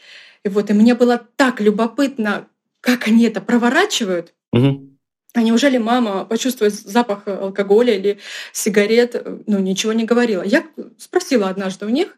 [0.45, 2.47] И вот и мне было так любопытно,
[2.81, 4.33] как они это проворачивают.
[4.53, 4.91] Угу.
[5.35, 8.19] А неужели мама, почувствует запах алкоголя или
[8.53, 10.43] сигарет, ну, ничего не говорила?
[10.43, 10.65] Я
[10.99, 12.17] спросила однажды у них,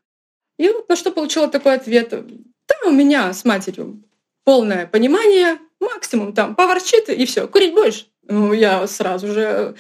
[0.59, 2.11] И вот на что получила такой ответ.
[2.11, 4.03] Да, у меня с матерью
[4.45, 8.07] полное понимание, максимум там поворчит и все, курить будешь?
[8.29, 9.75] Ну, я сразу же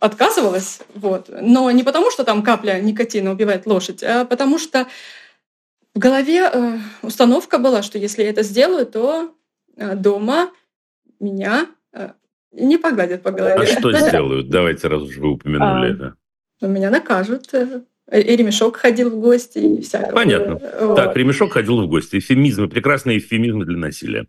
[0.00, 1.28] отказывалась, вот.
[1.28, 4.86] Но не потому, что там капля никотина убивает лошадь, а потому что
[5.94, 9.34] в голове э, установка была, что если я это сделаю, то
[9.76, 10.50] э, дома
[11.18, 12.10] меня э,
[12.52, 13.54] не погладят по голове.
[13.56, 14.48] А что сделают?
[14.48, 15.94] Давайте, раз уж вы упомянули А.
[15.94, 16.14] это.
[16.60, 17.52] Меня накажут.
[18.10, 20.12] И ремешок ходил в гости, и всякое.
[20.12, 20.60] Понятно.
[20.80, 20.96] Вот.
[20.96, 22.18] Так, ремешок ходил в гости.
[22.18, 24.26] Эфемизмы, прекрасные эфемизмы для насилия.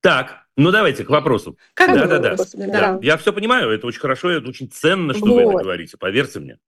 [0.00, 1.56] Так, ну давайте к вопросу.
[1.74, 2.36] Как Да, да, да.
[2.36, 2.98] господи, Да.
[3.02, 5.62] Я все понимаю, это очень хорошо, это очень ценно, что вы это Вот.
[5.62, 6.58] говорите, поверьте мне.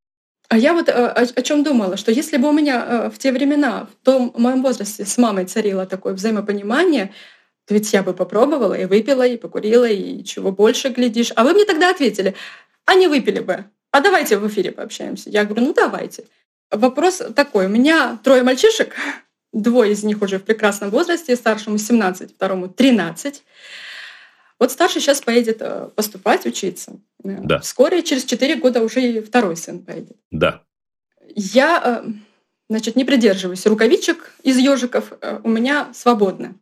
[0.49, 3.33] А я вот э, о, чем думала, что если бы у меня э, в те
[3.33, 7.13] времена, в том моем возрасте с мамой царило такое взаимопонимание,
[7.67, 11.33] то ведь я бы попробовала и выпила, и покурила, и чего больше глядишь.
[11.37, 12.35] А вы мне тогда ответили,
[12.85, 13.65] а не выпили бы.
[13.93, 15.31] А давайте в эфире пообщаемся.
[15.31, 16.25] Я говорю, ну давайте.
[16.73, 17.67] Вопрос такой.
[17.67, 18.97] У меня трое мальчишек,
[19.53, 23.43] двое из них уже в прекрасном возрасте, старшему 17, второму 13.
[24.59, 26.93] Вот старший сейчас поедет э, поступать, учиться.
[27.25, 27.59] Э, Да.
[27.59, 30.17] Вскоре, через 4 года, уже и второй сын поедет.
[30.31, 30.63] Да.
[31.35, 32.11] Я, э,
[32.69, 36.55] значит, не придерживаюсь рукавичек из ежиков, у меня свободно.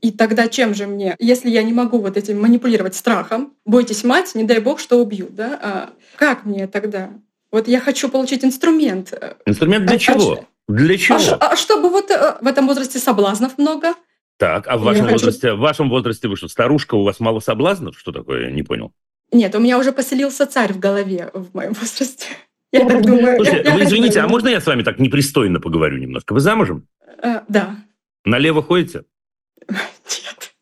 [0.00, 4.34] И тогда чем же мне, если я не могу вот этим манипулировать страхом, бойтесь мать,
[4.34, 5.58] не дай бог, что убьют, да?
[5.62, 7.10] А как мне тогда?
[7.52, 9.12] Вот я хочу получить инструмент.
[9.12, 10.36] э, Инструмент для А- а чего?
[10.36, 11.18] ш- Для А, чего?
[11.18, 13.94] ш- а чтобы вот э, в этом возрасте соблазнов много?
[14.38, 17.20] Так, а в Я вашем хочу- возрасте, в вашем возрасте вы что, старушка, у вас
[17.20, 17.98] мало соблазнов?
[17.98, 18.46] Что такое?
[18.46, 18.92] Я не понял.
[19.32, 22.26] Нет, у меня уже поселился царь в голове в моем возрасте.
[22.72, 23.36] Я так думаю.
[23.36, 26.32] Слушайте, я- вы я извините, так а можно я с вами так непристойно поговорю немножко?
[26.32, 26.86] Вы замужем?
[27.22, 27.38] думаю.
[27.38, 27.76] Э, Да.
[28.24, 29.04] Налево ходите?
[29.68, 30.54] Нет.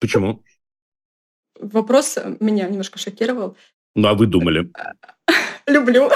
[0.00, 0.42] Почему?
[1.58, 3.56] Вопрос меня немножко шокировал.
[3.94, 4.70] Ну, а вы думали?
[5.66, 6.10] Люблю.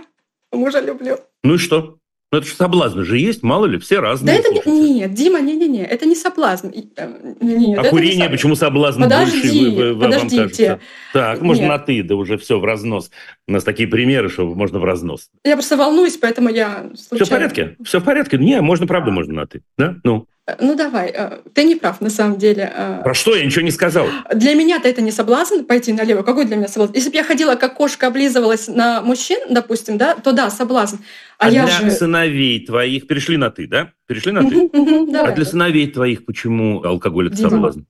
[0.52, 1.18] Мужа люблю.
[1.42, 1.98] Ну и что?
[2.32, 4.38] Ну, это же соблазны же есть, мало ли, все Да разные.
[4.38, 4.60] это не...
[4.60, 4.92] слушайте.
[4.94, 6.68] Нет, Дима, не-не-не, это не соблазн.
[6.96, 7.06] Э,
[7.40, 10.80] Нет, А это не курение, со- почему соблазн Подожди, больше вы- вы- вам кажется?
[11.12, 11.70] Так, можно Нет.
[11.70, 13.10] на ты, да уже все в разнос.
[13.46, 15.28] У нас такие примеры, что можно в разнос.
[15.44, 17.76] Я просто волнуюсь, поэтому я Все в случайно- порядке?
[17.84, 18.36] Все в порядке?
[18.38, 19.62] Не, можно, правда, можно на ты.
[19.78, 19.96] Да?
[20.02, 20.26] Ну,
[20.60, 22.70] Ну давай, э, ты не прав на самом деле.
[22.74, 23.00] э.
[23.02, 24.06] про что я ничего не сказал?
[24.34, 26.22] Для меня-то это не соблазн пойти налево.
[26.22, 26.92] Какой для меня соблазн?
[26.94, 30.96] Если бы я ходила как кошка, облизывалась на мужчин, допустим, да, то да, соблазн.
[31.38, 31.90] А, А, я для же...
[31.90, 33.06] сыновей твоих...
[33.06, 33.92] Перешли на ты, да?
[34.06, 34.70] Перешли на ты?
[35.18, 37.80] А для сыновей твоих почему алкоголь это соблазн?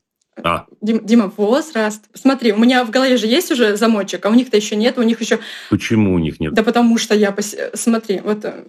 [0.43, 2.05] А, Дим- Дима, возраст.
[2.15, 5.03] Смотри, у меня в голове же есть уже замочек, а у них-то еще нет, у
[5.03, 5.41] них еще
[5.71, 6.55] почему у них нет?
[6.55, 7.31] Да потому что я...
[7.31, 8.65] пос- Смотри, вот э,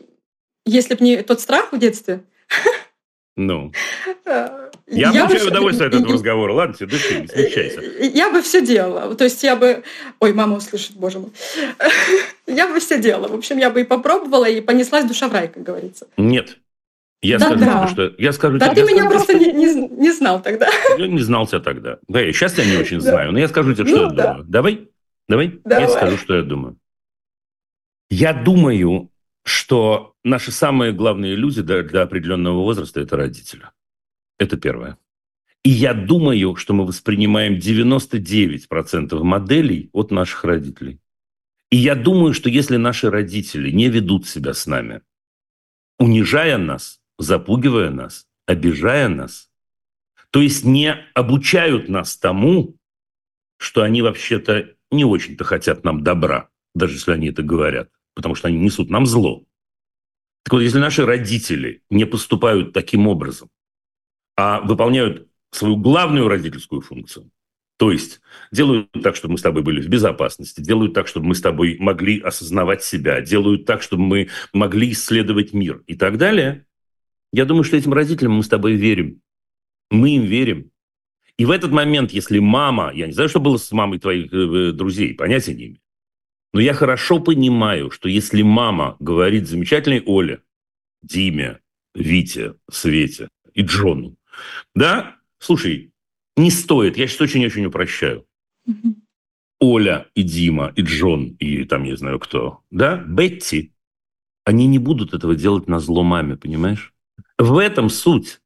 [0.66, 2.24] если бы не тот страх в детстве...
[3.38, 3.74] Ну,
[4.26, 6.54] э, я, бы получаю всё- удовольствие от этого разговора.
[6.54, 7.82] Ладно, тебе дыши, не смягчайся.
[7.82, 9.14] Я бы все делала.
[9.16, 9.84] То есть я бы...
[10.22, 11.32] Ой, мама услышит, боже мой.
[12.48, 13.28] Я бы все делала.
[13.28, 16.08] В общем, я бы и попробовала, и понеслась душа в рай, как говорится.
[16.16, 16.60] Нет.
[17.22, 17.88] Я Да, скажу да.
[17.88, 18.22] тебе, что...
[18.22, 20.70] Я скажу Да тебе, ты я меня скажу просто не, не- не знал тогда.
[20.98, 21.98] Я не знал тебя тогда.
[22.08, 23.10] Да, я сейчас тебя не очень Да.
[23.12, 24.28] знаю, но я скажу тебе, что Ну я да.
[24.28, 24.46] думаю.
[24.48, 24.88] Давай?
[25.28, 25.46] Давай?
[25.48, 25.90] Я Давай.
[25.90, 26.78] скажу, что я думаю.
[28.12, 29.10] Я думаю,
[29.46, 33.70] что наши самые главные люди для, для определенного возраста– это родители.
[34.40, 34.98] Это первое.
[35.64, 41.00] И я думаю, что мы воспринимаем 99% моделей от наших родителей.
[41.72, 45.02] И я думаю, что если наши родители не ведут себя с нами,
[46.00, 49.50] унижая нас, запугивая нас, обижая нас,
[50.32, 52.78] то есть не обучают нас тому,
[53.58, 58.48] что они вообще-то не очень-то хотят нам добра, даже если они это говорят, потому что
[58.48, 59.44] они несут нам зло.
[60.44, 63.50] Так вот, если наши родители не поступают таким образом,
[64.36, 67.30] а выполняют свою главную родительскую функцию,
[67.78, 71.36] то есть делают так, чтобы мы с тобой были в безопасности, делают так, чтобы мы
[71.36, 76.66] с тобой могли осознавать себя, делают так, чтобы мы могли исследовать мир и так далее,
[77.34, 79.22] я думаю, что этим родителям мы с тобой верим.
[79.92, 80.72] Мы им верим.
[81.38, 84.72] И в этот момент, если мама, я не знаю, что было с мамой твоих э,
[84.72, 85.80] друзей, понятия не имею,
[86.56, 90.42] но я хорошо понимаю, что если мама говорит замечательной Оле,
[91.04, 91.60] Диме,
[91.94, 94.16] Вите, Свете и Джону,
[94.74, 95.92] да, слушай,
[96.38, 98.26] не стоит, я сейчас очень-очень упрощаю.
[99.60, 103.74] Оля и Дима, и Джон, и там не знаю кто, да, Бетти,
[104.46, 106.94] они не будут этого делать на зло маме, понимаешь?
[107.38, 108.40] В этом суть.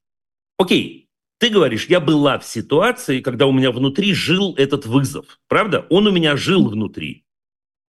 [0.58, 1.08] Окей,
[1.38, 5.38] ты говоришь, я была в ситуации, когда у меня внутри жил этот вызов.
[5.46, 5.86] Правда?
[5.90, 7.24] Он у меня жил внутри.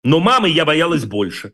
[0.04, 1.54] Но мамы я боялась больше.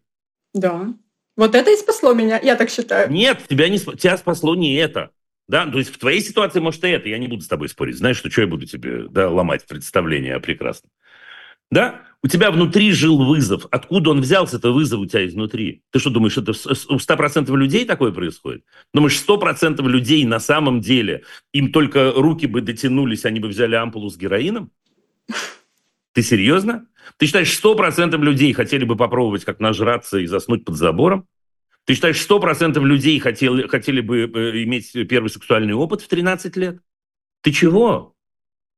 [0.53, 0.93] Да.
[1.35, 3.11] Вот это и спасло меня, я так считаю.
[3.11, 5.11] Нет, тебя, не, тебя спасло не это.
[5.47, 7.07] Да, то есть в твоей ситуации, может, и это.
[7.07, 7.97] Я не буду с тобой спорить.
[7.97, 10.91] Знаешь, что, что я буду тебе да, ломать представление о прекрасном.
[11.71, 12.01] Да?
[12.23, 13.67] У тебя внутри жил вызов.
[13.71, 15.83] Откуда он взялся, это вызов у тебя изнутри?
[15.91, 18.63] Ты что думаешь, это у 100% людей такое происходит?
[18.93, 21.23] Думаешь, 100% людей на самом деле,
[21.53, 24.71] им только руки бы дотянулись, они бы взяли ампулу с героином?
[26.18, 26.88] Ты серьезно?
[27.18, 31.28] Ты считаешь, 100% людей хотели бы попробовать, как нажраться и заснуть под забором?
[31.86, 36.80] Ты считаешь, 100% людей хотели, хотели бы э, иметь первый сексуальный опыт в 13 лет?
[37.41, 38.15] Ты чего?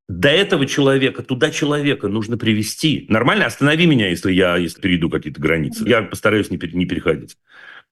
[0.09, 3.05] До этого человека, туда человека нужно привести.
[3.07, 3.45] Нормально?
[3.45, 5.87] Останови меня, если я если перейду какие-то границы.
[5.87, 7.37] Я постараюсь не, не переходить.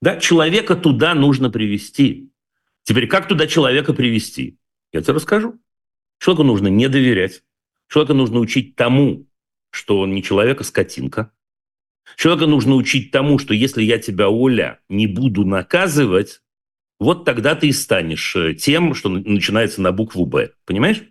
[0.02, 2.32] Да, человека туда нужно привести.
[2.84, 4.58] Теперь, как туда человека привести?
[4.92, 5.58] Я тебе расскажу.
[6.20, 7.44] Человеку нужно не доверять.
[7.88, 9.27] Человека нужно учить тому,
[9.78, 11.32] что он не человек, а скотинка.
[12.16, 16.42] Человека нужно учить тому, что если я тебя, Оля, не буду наказывать,
[17.00, 20.52] вот тогда ты и станешь э, тем, что начинается на букву «Б».
[20.66, 21.04] Понимаешь?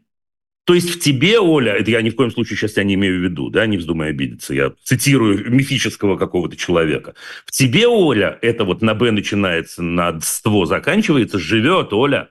[0.65, 3.21] То есть в тебе, Оля, это я ни в коем случае сейчас тебя не имею
[3.21, 7.15] в виду, да, не вздумай обидеться, я цитирую мифического какого-то человека.
[7.45, 12.31] В тебе, Оля, это вот на «Б» начинается, на «ство» заканчивается, живет, Оля.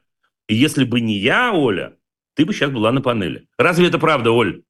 [0.50, 1.94] И если бы не я, Оля,
[2.36, 3.48] ты бы сейчас была на панели.
[3.58, 4.64] Разве это правда, Оль?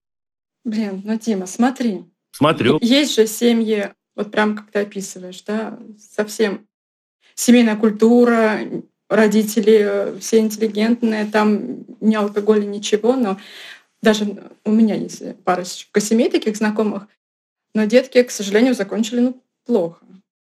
[0.65, 2.03] Блин, ну, Дима, смотри.
[2.31, 2.79] Смотрю.
[2.81, 6.67] Есть же семьи, вот прям как ты описываешь, да, совсем
[7.35, 8.59] семейная культура,
[9.07, 13.37] родители все интеллигентные, там ни алкоголя, ничего, но
[14.01, 17.07] даже у меня есть парочка семей таких знакомых,
[17.73, 20.05] но детки, к сожалению, закончили ну, плохо.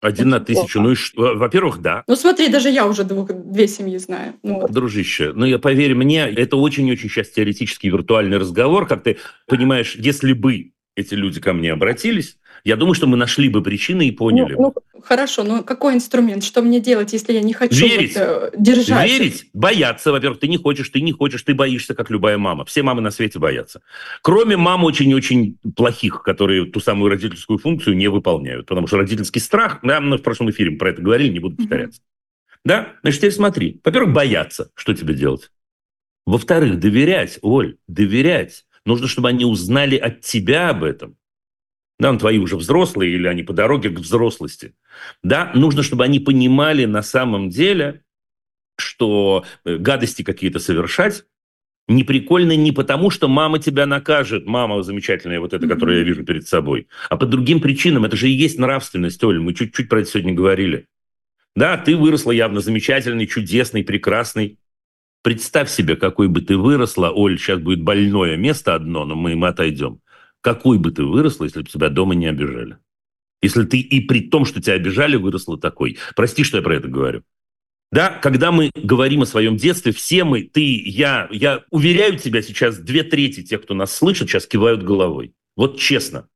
[0.05, 0.81] Один на тысячу.
[0.81, 2.03] Ну, и во-первых, да.
[2.07, 4.33] Ну, смотри, даже я уже двух, две семьи знаю.
[4.43, 9.95] Ну, Дружище, ну, я поверь мне, это очень-очень сейчас теоретический виртуальный разговор, как ты понимаешь,
[9.95, 14.11] если бы эти люди ко мне обратились, я думаю, что мы нашли бы причины и
[14.11, 14.73] поняли ну.
[14.93, 16.43] Ну, хорошо, но какой инструмент?
[16.43, 18.15] Что мне делать, если я не хочу Верить.
[18.15, 19.07] Вот, э, держать?
[19.07, 20.11] Верить, бояться.
[20.11, 22.65] Во-первых, ты не хочешь, ты не хочешь, ты боишься, как любая мама.
[22.65, 23.81] Все мамы на свете боятся.
[24.23, 28.65] Кроме мам очень-очень плохих, которые ту самую родительскую функцию не выполняют.
[28.65, 32.01] Потому что родительский страх, да, мы в прошлом эфире про это говорили, не буду повторяться.
[32.01, 32.61] Mm-hmm.
[32.65, 32.93] Да?
[33.03, 33.81] Значит, теперь смотри.
[33.83, 34.71] Во-первых, бояться.
[34.73, 35.51] Что тебе делать?
[36.25, 38.65] Во-вторых, доверять, Оль, доверять.
[38.85, 41.15] Нужно, чтобы они узнали от тебя об этом.
[41.97, 44.75] Да, ну, твои уже взрослые или они по дороге к взрослости.
[45.23, 48.03] Да, нужно, чтобы они понимали на самом деле,
[48.77, 51.23] что э, гадости какие-то совершать
[51.87, 56.25] не прикольно не потому, что мама тебя накажет, мама замечательная вот эта, которую я вижу
[56.25, 58.05] перед собой, а по другим причинам.
[58.05, 60.87] Это же и есть нравственность, Оль, мы чуть-чуть про это сегодня говорили.
[61.55, 64.57] Да, ты выросла явно замечательный, чудесный, прекрасный.
[65.21, 69.45] Представь себе, какой бы ты выросла, Оль, сейчас будет больное место одно, но мы им
[69.45, 70.01] отойдем
[70.45, 72.77] какой бы ты выросла, если бы тебя дома не обижали?
[73.41, 75.97] Если ты и при том, что тебя обижали, выросла такой.
[76.15, 77.23] Прости, что я про это говорю.
[77.91, 82.77] Да, когда мы говорим о своем детстве, все мы, ты, я, я уверяю тебя сейчас,
[82.77, 85.33] две трети тех, кто нас слышит, сейчас кивают головой.
[85.55, 86.27] Вот честно.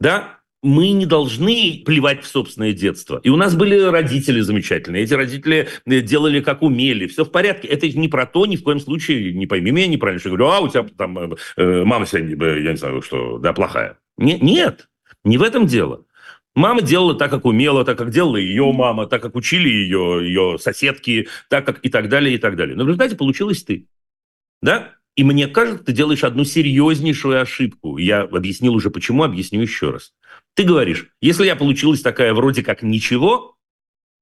[0.00, 0.35] Да,
[0.66, 3.20] мы не должны плевать в собственное детство.
[3.22, 5.04] И у нас были родители замечательные.
[5.04, 7.06] Эти родители э, делали как умели.
[7.06, 7.68] Все в порядке.
[7.68, 10.60] Это не про то, ни в коем случае, не пойми меня неправильно, я говорю, а
[10.60, 13.98] у тебя там э, э мама сегодня, я не знаю, что, да, плохая.
[14.18, 14.88] Не, нет,
[15.22, 16.04] не в этом дело.
[16.56, 20.58] Мама делала так, как умела, так, как делала ее мама, так, как учили ее, ее
[20.58, 22.74] соседки, так, как и так далее, и так далее.
[22.74, 23.86] Но в результате получилось ты.
[24.62, 24.94] Да?
[25.16, 27.98] И мне кажется, ты делаешь одну серьезнейшую ошибку.
[27.98, 30.12] Я объяснил уже почему, объясню еще раз.
[30.56, 33.58] Ты говоришь, если я получилась такая вроде как ничего,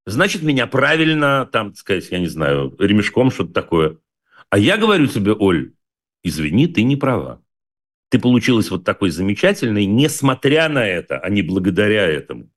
[0.04, 3.98] значит, меня правильно, там, так сказать, я не знаю, ремешком что-то такое.
[4.50, 5.74] А я говорю тебе, Оль,
[6.24, 7.40] извини, ты не права.
[8.10, 12.50] Ты получилась вот такой замечательной, несмотря на это, а не благодаря этому.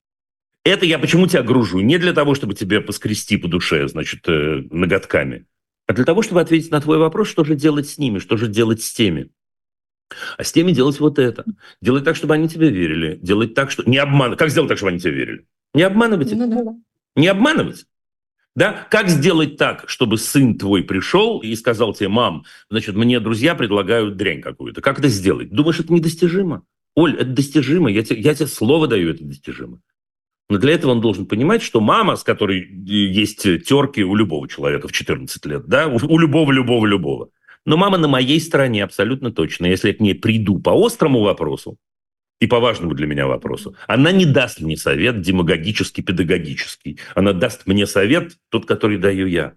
[0.63, 1.80] Это я почему тебя гружу?
[1.80, 5.45] Не для того, чтобы тебе поскрести по душе, значит, э, ноготками,
[5.86, 8.47] а для того, чтобы ответить на твой вопрос, что же делать с ними, что же
[8.47, 9.30] делать с теми.
[10.38, 11.45] А с теми делать вот это.
[11.82, 13.20] Делать так, чтобы они тебе верили.
[13.22, 13.84] Делать так, что...
[13.89, 14.39] Не обманывать.
[14.39, 15.45] Как сделать так, чтобы они тебе верили?
[15.74, 16.38] Не обманывать их.
[16.38, 16.76] Ну, да.
[17.16, 17.86] Не обманывать.
[18.55, 18.88] Да?
[18.89, 24.18] Как сделать так, чтобы сын твой пришел и сказал тебе, мам, значит, мне друзья предлагают
[24.18, 24.82] дрянь какую-то.
[24.82, 25.51] Как это сделать?
[25.51, 26.64] Думаешь, это недостижимо?
[26.95, 27.91] Оль, это достижимо.
[27.91, 29.80] Я тебе, я тебе слово даю, это достижимо.
[30.49, 34.88] Но для этого он должен понимать, что мама, с которой есть терки у любого человека
[34.88, 37.30] в 14 лет, да, у любого, любого, любого,
[37.68, 39.65] но мама на моей стороне абсолютно точно.
[39.65, 41.78] Если я к ней приду по острому вопросу
[42.39, 46.97] и по важному для меня вопросу, она не даст мне совет демагогический, педагогический.
[47.13, 49.55] Она даст мне совет, тот, который даю я.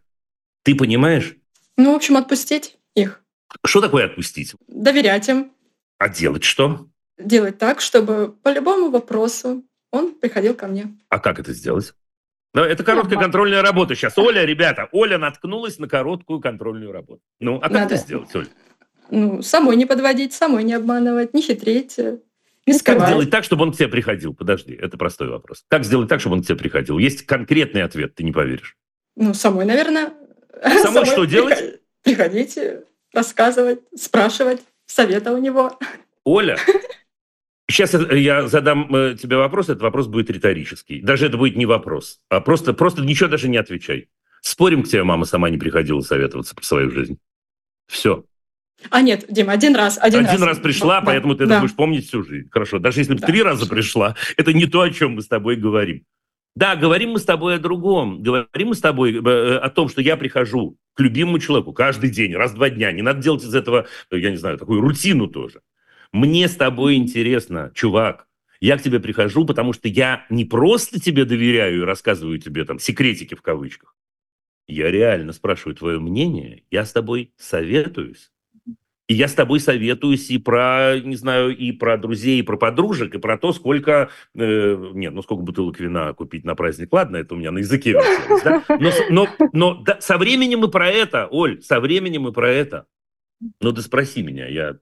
[0.65, 1.37] Ты понимаешь?
[1.77, 3.23] Ну, в общем, отпустить их.
[3.65, 4.55] Что такое отпустить?
[4.67, 5.53] Доверять им.
[5.99, 6.89] А делать что?
[7.17, 10.99] Делать так, чтобы по любому вопросу он приходил ко мне.
[11.11, 11.95] А как это сделать?
[12.53, 14.19] Но это короткая контрольная работа сейчас.
[14.19, 17.23] Оля, ребята, Оля наткнулась на короткую контрольную работу.
[17.39, 17.95] Ну, а как Надо.
[17.95, 18.47] это сделать, Оля?
[19.11, 22.05] Ну, самой не подводить, самой не обманывать, не хитрить, не
[22.67, 23.09] Не Как скрывать.
[23.09, 24.35] сделать так, чтобы он к тебе приходил?
[24.35, 25.65] Подожди, это простой вопрос.
[25.69, 26.99] Как сделать так, чтобы он к тебе приходил?
[26.99, 28.77] Есть конкретный ответ, ты не поверишь.
[29.17, 30.13] Ну, самой, наверное.
[30.83, 31.59] Самой что делать?
[31.59, 35.79] приход- Приходите, рассказывать, спрашивать, совета у него.
[36.25, 36.57] Оля,
[37.71, 41.01] сейчас я задам э, тебе вопрос, этот вопрос будет риторический.
[41.01, 44.09] Даже это будет не вопрос, а просто, просто ничего даже не отвечай.
[44.43, 47.19] Спорим, к тебе мама сама не приходила советоваться про свою жизнь.
[47.87, 48.25] Все.
[48.89, 49.99] А нет, Дима, один раз.
[50.01, 51.55] Один, Один, раз, пришла, Да, поэтому ты да.
[51.57, 52.49] это будешь помнить всю жизнь.
[52.51, 52.79] Хорошо.
[52.79, 53.27] Даже если бы Да.
[53.27, 56.05] три раза пришла, это не то, о чем мы с тобой говорим.
[56.57, 58.23] Да, говорим мы с тобой о другом.
[58.23, 62.35] Говорим мы с тобой э, о том, что я прихожу к любимому человеку каждый день,
[62.35, 62.91] раз в два дня.
[62.91, 65.61] Не надо делать из этого, э, я не знаю, такую рутину тоже.
[66.13, 68.27] Мне с тобой интересно, чувак.
[68.61, 72.79] Я к тебе прихожу, потому что я не просто тебе доверяю и рассказываю тебе там
[72.79, 73.95] секретики в кавычках.
[74.67, 78.31] Я реально спрашиваю твое мнение, я с тобой советуюсь.
[79.09, 83.13] И я с тобой советуюсь и про, не знаю, и про друзей, и про подружек,
[83.17, 86.93] и про то, сколько, э, нет, ну сколько бутылок вина купить на праздник.
[86.93, 87.95] Ладно, это у меня на языке
[88.45, 88.63] да?
[88.79, 92.87] Но, но, но да, со временем и про это, Оль, со временем и про это.
[93.61, 94.79] Ну да спроси меня, я...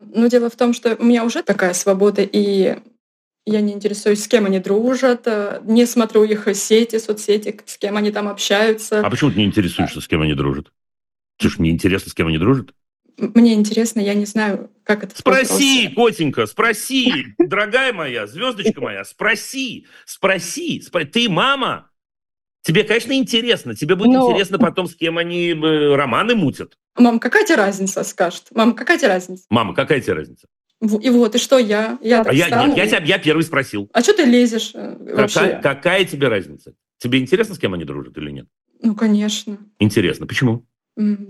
[0.00, 2.76] Но дело в том, что у меня уже такая свобода, и
[3.46, 7.96] я не интересуюсь, с кем они дружат, э, не смотрю их сети, соцсети, с кем
[7.96, 9.00] они там общаются.
[9.00, 10.72] А почему ты не интересуешься, с кем они дружат?
[11.40, 12.74] Слушай, мне интересно, с кем они дружат.
[13.16, 16.12] Мне интересно, я не знаю, как это Спроси, вопрос.
[16.16, 21.90] котенька, спроси, дорогая моя, звездочка моя, спроси, спроси, спро- ты мама.
[22.62, 23.74] Тебе, конечно, интересно.
[23.74, 26.78] Тебе будет Ну- интересно потом, с кем они э, романы мутят.
[26.96, 28.48] Мам, какая тебе разница, скажет?
[28.52, 29.44] Мам, какая тебе разница?
[29.48, 30.46] Мама, какая тебе разница?
[30.80, 31.98] И вот, и что я?
[32.00, 33.90] Я А я, нет, я, тебя, я первый спросил.
[33.92, 35.40] А что ты лезешь э, вообще?
[35.40, 36.74] Какая, какая тебе разница?
[36.98, 38.46] Тебе интересно, с кем они дружат или нет?
[38.82, 39.58] Ну, конечно.
[39.78, 40.26] Интересно.
[40.26, 40.66] Почему?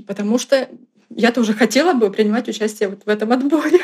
[0.07, 0.69] Потому что
[1.11, 3.81] я-то уже хотела бы принимать участие вот в этом отборе.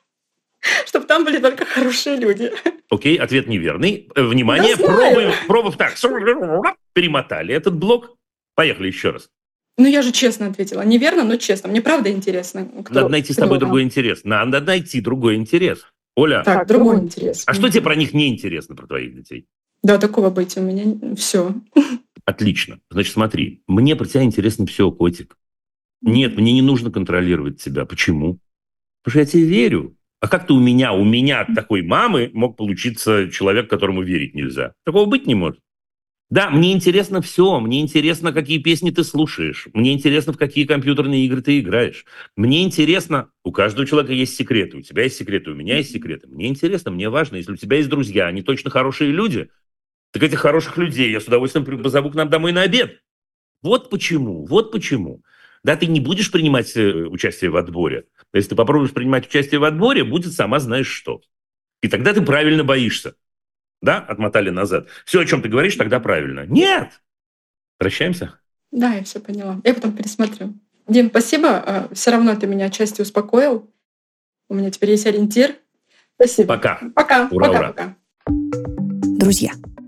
[0.86, 2.52] Чтобы там были только хорошие люди.
[2.88, 4.08] Окей, ответ неверный.
[4.14, 5.76] Э, Внимание, Да пробуем, пробуем.
[5.76, 5.94] Так,
[6.92, 8.16] перемотали этот блок.
[8.54, 9.28] Поехали еще раз.
[9.78, 10.82] Ну, я же честно ответила.
[10.82, 11.68] Неверно, но честно.
[11.70, 12.66] Мне правда интересно.
[12.84, 13.66] кто- Надо найти с тобой кто.
[13.66, 14.22] другой интерес.
[14.24, 15.84] Надо найти другой интерес.
[16.14, 17.44] Оля, Так, другой другой интерес.
[17.46, 19.46] а что тебе про них не интересно, про твоих детей?
[19.82, 21.54] Да, такого быть у меня все.
[22.26, 22.80] Отлично.
[22.90, 25.36] Значит, смотри, мне про тебя интересно все, котик.
[26.02, 27.84] Нет, мне не нужно контролировать тебя.
[27.86, 28.38] Почему?
[29.02, 29.96] Потому что я тебе верю.
[30.20, 34.34] А как ты у меня, у меня от такой мамы мог получиться человек, которому верить
[34.34, 34.72] нельзя?
[34.84, 35.58] Такого быть не может.
[36.32, 37.60] Да, мне интересно все.
[37.60, 39.68] Мне интересно, какие песни ты слушаешь.
[39.74, 42.06] Мне интересно, в какие компьютерные игры ты играешь.
[42.36, 44.78] Мне интересно, у каждого человека есть секреты.
[44.78, 46.28] У тебя есть секреты, у меня есть секреты.
[46.28, 47.36] Мне интересно, мне важно.
[47.36, 49.50] Если у тебя есть друзья, они точно хорошие люди,
[50.10, 53.02] так этих хороших людей я с удовольствием позову к нам домой на обед.
[53.60, 55.22] Вот почему, вот почему.
[55.62, 58.06] Да, ты не будешь принимать э, участие в отборе.
[58.32, 61.20] Если ты попробуешь принимать участие в отборе, будет сама знаешь что.
[61.82, 63.16] И тогда ты правильно боишься.
[63.82, 64.86] Да, отмотали назад.
[65.04, 66.46] Все, о чем ты говоришь, тогда правильно.
[66.46, 67.02] Нет!
[67.78, 68.38] Прощаемся?
[68.70, 69.60] Да, я все поняла.
[69.64, 70.54] Я потом пересмотрю.
[70.88, 71.88] Дим, спасибо.
[71.92, 73.70] Все равно ты меня отчасти успокоил.
[74.48, 75.56] У меня теперь есть ориентир.
[76.14, 76.54] Спасибо.
[76.54, 76.80] Пока.
[76.94, 77.28] Пока.
[77.30, 77.68] Ура, пока, ура.
[77.68, 77.96] пока.
[79.18, 79.52] Друзья,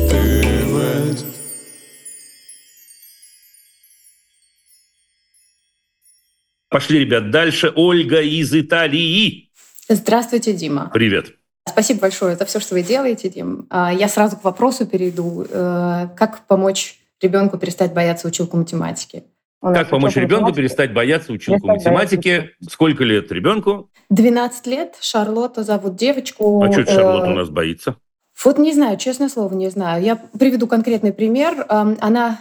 [6.71, 7.73] Пошли, ребят, дальше.
[7.75, 9.51] Ольга из Италии.
[9.89, 10.91] Здравствуйте, Дима.
[10.93, 11.35] Привет.
[11.67, 13.67] Спасибо большое за все, что вы делаете, Дим.
[13.71, 15.47] А, Я сразу к вопросу перейду.
[15.49, 19.25] Э, Как помочь ребенку перестать бояться училку математики?
[19.61, 22.51] У Как помочь ребенку перестать бояться училку Перестать бояться математики?
[22.69, 23.91] Сколько лет ребенку?
[24.11, 26.63] 12 лет, Шарлотта зовут девочку.
[26.63, 27.97] А что это Шарлотта Э, у нас боится?
[28.45, 30.03] Вот не знаю, честное слово, не знаю.
[30.03, 31.67] Я приведу конкретный пример.
[31.69, 32.41] Она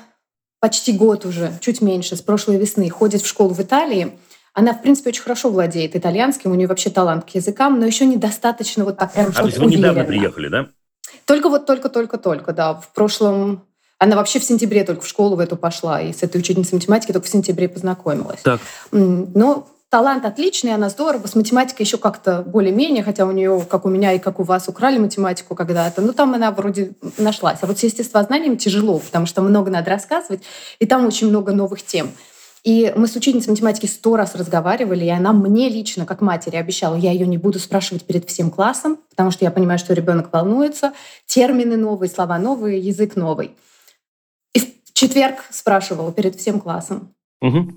[0.59, 4.11] почти год уже, чуть меньше, с прошлой весны ходит в школу в Италии.
[4.53, 8.05] Она, в принципе, очень хорошо владеет итальянским, у нее вообще талант к языкам, но еще
[8.07, 10.69] недостаточно вот так прям, А, то есть вы недавно приехали, да?
[11.25, 12.73] Только вот только-только-только, да.
[12.73, 13.66] В прошлом...
[13.99, 17.11] Она вообще в сентябре только в школу в эту пошла, и с этой учительницей математики
[17.11, 18.41] только в сентябре познакомилась.
[18.43, 18.61] Так.
[18.91, 23.89] Но талант отличный, она здорово, с математикой еще как-то более-менее, хотя у нее, как у
[23.89, 26.01] меня и как у вас, украли математику когда-то.
[26.01, 27.59] Ну, там она вроде нашлась.
[27.61, 30.43] А вот с естествознанием тяжело, потому что много надо рассказывать,
[30.79, 32.11] и там очень много новых тем.
[32.63, 36.95] И мы с учительницей математики сто раз разговаривали, и она мне лично, как матери, обещала,
[36.95, 40.91] я ее не буду спрашивать перед всем классом, потому что я понимаю, что ребенок волнуется,
[41.25, 43.51] термины новые, слова новые, язык новый.
[44.97, 47.13] Четверг спрашивала перед всем классом.
[47.41, 47.71] Угу.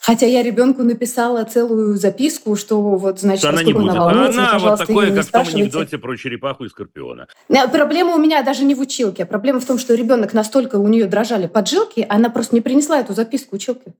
[0.00, 3.90] Хотя я ребенку написала целую записку, что вот, значит, Что она не будет.
[3.90, 7.28] она волнуется, Она вот такое, как в том анекдоте про черепаху и скорпиона.
[7.50, 9.26] Не, Проблема у меня даже не в училке.
[9.26, 13.12] Проблема в том, что ребенок настолько у нее дрожали поджилки, она просто не принесла эту
[13.12, 13.92] записку училке.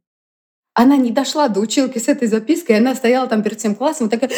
[0.73, 4.11] Она не дошла до училки с этой запиской, она стояла там перед всем классом и
[4.11, 4.31] такая...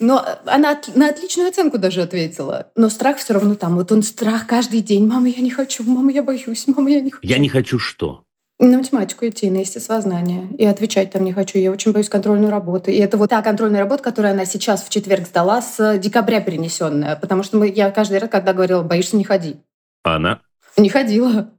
[0.00, 2.68] Но она от- на отличную оценку даже ответила.
[2.76, 3.76] Но страх все равно там.
[3.76, 5.06] Вот он страх каждый день.
[5.06, 5.82] Мама, я не хочу.
[5.84, 6.66] Мама, я боюсь.
[6.68, 7.26] Мама, я не хочу.
[7.26, 8.24] Я не хочу что?
[8.60, 10.48] На математику идти, на естествознание.
[10.58, 11.58] И отвечать там не хочу.
[11.58, 12.90] Я очень боюсь контрольную работу.
[12.90, 17.16] И это вот та контрольная работа, которую она сейчас в четверг сдала, с декабря перенесенная.
[17.16, 19.56] Потому что мы, я каждый раз, когда говорила, боишься, не ходи.
[20.04, 20.40] А она?
[20.76, 21.50] Не ходила.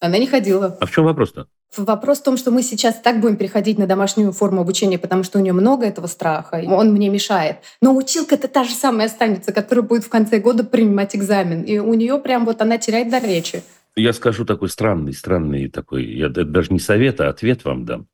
[0.00, 0.76] Она не ходила.
[0.80, 1.46] А в чем вопрос-то?
[1.76, 5.38] Вопрос в том, что мы сейчас так будем переходить на домашнюю форму обучения, потому что
[5.38, 7.58] у нее много этого страха, и он мне мешает.
[7.82, 11.62] Но училка это та же самая останется, которая будет в конце года принимать экзамен.
[11.62, 13.62] И у нее прям вот она теряет дар речи.
[13.96, 18.06] Я скажу такой странный, странный такой, я даже не совет, а ответ вам дам.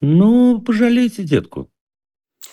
[0.00, 1.70] Ну, пожалейте детку.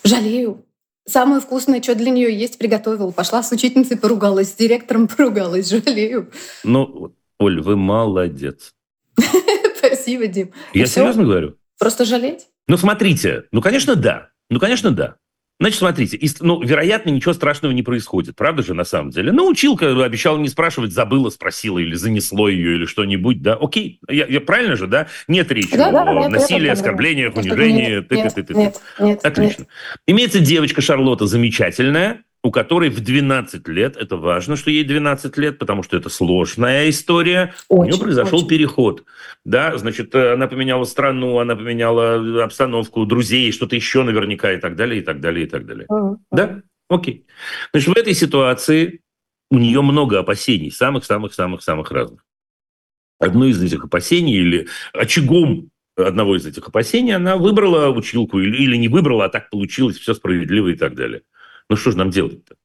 [0.04, 0.64] Жалею.
[1.06, 3.10] Самое вкусное, что для нее есть, приготовила.
[3.10, 5.68] Пошла с учительницей, поругалась, с директором поругалась.
[5.68, 6.30] Жалею.
[6.62, 8.72] Ну, Оль, вы молодец.
[9.80, 10.52] Спасибо, Дим.
[10.74, 11.00] Я всё?
[11.00, 11.56] серьезно говорю.
[11.78, 12.46] Просто жалеть?
[12.68, 14.28] Ну, смотрите, ну, конечно, да.
[14.50, 15.16] Ну, конечно, да.
[15.58, 19.30] Значит, смотрите, ну, вероятно, ничего страшного не происходит, правда же, на самом деле?
[19.30, 23.56] Ну, училка обещала не спрашивать, забыла, спросила или занесло ее, или что-нибудь, да?
[23.60, 25.08] Окей, я, я- правильно же, да?
[25.28, 28.42] Нет речи Да, да, о нет, я насилии, оскорблениях, Нет, унижении, нет, ты, нет, ты,
[28.42, 28.58] ты, ты.
[28.58, 29.66] нет, нет, Отлично.
[30.06, 35.58] Имеется девочка Шарлотта замечательная, у которой в 12 лет, это важно, что ей 12 лет,
[35.58, 38.48] потому что это сложная история, у нее Очень, произошел очень.
[38.48, 39.04] переход.
[39.44, 44.76] Да, значит, э, она поменяла страну, она поменяла обстановку, друзей, что-то еще наверняка и так
[44.76, 45.86] далее, и так далее, и так далее.
[45.88, 46.18] Мгм.
[46.30, 46.62] Да?
[46.88, 47.26] Окей.
[47.72, 49.00] Значит, в этой ситуации
[49.50, 52.24] у нее много опасений, самых-самых-самых-самых разных.
[53.18, 58.76] Одно из этих опасений или очагом одного из этих опасений она выбрала училку или, или
[58.76, 61.22] не выбрала, а так получилось, все справедливо и так далее.
[61.70, 62.56] Ну что же нам делать-то?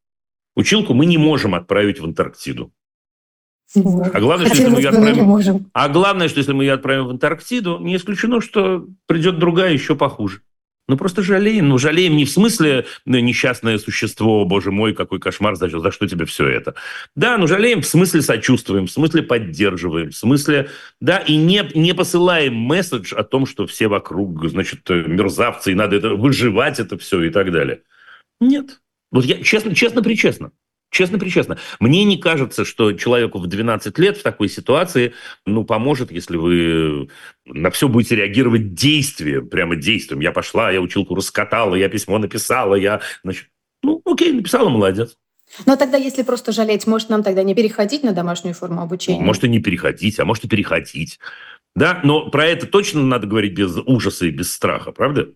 [0.56, 2.74] Училку мы не можем отправить в Антарктиду.
[3.76, 5.26] А главное, что если мы ее отправим...
[5.26, 5.70] можем.
[5.74, 9.96] А главное, что если мы ее отправим в Антарктиду, не исключено, что придет другая еще
[9.96, 10.42] похуже.
[10.88, 11.70] Ну, просто жалеем.
[11.70, 16.08] Ну, жалеем не в смысле ну, несчастное существо, боже мой, какой кошмар, за, за что
[16.08, 16.76] тебе все это.
[17.16, 21.94] Да, ну, жалеем в смысле сочувствуем, в смысле поддерживаем, в смысле, да, и не, не
[21.94, 27.22] посылаем месседж о том, что все вокруг, значит, мерзавцы, и надо это выживать это все
[27.24, 27.82] и так далее.
[28.40, 28.80] Нет.
[29.16, 30.52] Вот я честно, честно, причестно.
[30.92, 31.58] Честно, причестно.
[31.80, 35.14] Мне не кажется, что человеку в 12 лет в такой ситуации
[35.46, 37.08] ну, поможет, если вы
[37.46, 40.20] на все будете реагировать действием, прямо действием.
[40.20, 43.48] Я пошла, я училку раскатала, я письмо написала, я, значит,
[43.84, 45.16] ну, окей, написала, молодец.
[45.66, 49.22] Но тогда, если просто жалеть, может нам тогда не переходить на домашнюю форму обучения?
[49.22, 51.20] Может и не переходить, а может и переходить.
[51.74, 55.30] Да, но про это точно надо говорить без ужаса и без страха, правда?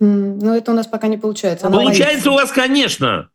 [0.00, 1.66] Ну, это у нас пока не получается.
[1.66, 2.30] Она Получается боится.
[2.30, 3.30] у вас, конечно.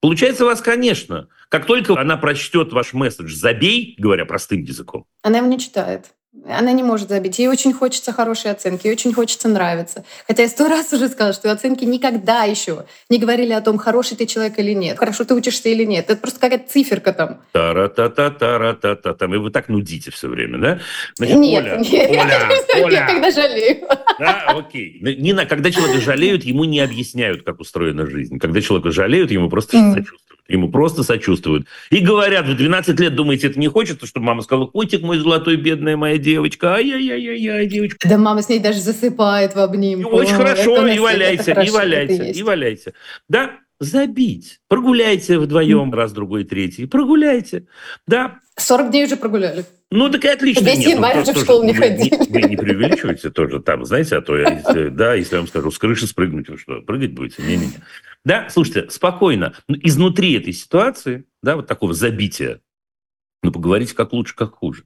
[0.00, 1.28] Получается у вас, конечно.
[1.48, 6.14] Как только она прочтет ваш месседж «забей», говоря простым языком, Она его не читает.
[6.48, 7.38] Она не может забить.
[7.38, 10.04] Ей очень хочется хорошей оценки, ей очень хочется нравиться.
[10.26, 14.16] Хотя я сто раз уже сказала, что оценки никогда еще не говорили о том, хороший
[14.16, 16.06] ты человек или нет, хорошо ты учишься или нет.
[16.10, 17.40] Это просто какая-то циферка там.
[17.52, 20.80] Тара-та-та-тара-та-та, там, и вы так нудите все время, да?
[21.16, 23.86] Значит, нет, Оля, нет, Оля, я Оля, когда жалею.
[24.18, 24.98] да, окей.
[25.00, 28.38] Ну, Не на, когда человека жалеют, ему не объясняют, как устроена жизнь.
[28.38, 29.92] Когда человека жалеют, ему просто Мгм.
[29.94, 30.20] сочувствуют.
[30.46, 31.66] Ему просто сочувствуют.
[31.88, 35.56] И говорят, в 12 лет думаете, это не хочется, чтобы мама сказала, котик мой золотой,
[35.56, 38.08] бедная моя девочка, ай-яй-яй-яй, девочка.
[38.08, 40.10] Да мама с ней даже засыпает в обнимку.
[40.10, 42.38] очень хорошо, и валяйте, и хорошо, есть.
[42.38, 42.94] и валяйте.
[43.28, 44.60] Да, забить.
[44.68, 46.86] Прогуляйте вдвоем раз, другой, третий.
[46.86, 47.66] Прогуляйте.
[48.06, 49.64] Да, 40 дней уже прогуляли.
[49.90, 50.64] ну, так и отлично.
[50.64, 52.16] Весь Нет, ну, январь уже в школу не вы ходили.
[52.30, 55.70] Вы не преувеличиваете тоже там, знаете, а то я, если- да, если я вам скажу,
[55.70, 57.42] с крыши спрыгнуть, вы что, прыгать будете?
[57.42, 57.80] Не-не-не.
[58.24, 59.54] Да, слушайте, спокойно.
[59.68, 62.60] Ну, Изнутри этой ситуации, да, вот такого забития,
[63.42, 64.84] ну, поговорите как лучше, как хуже.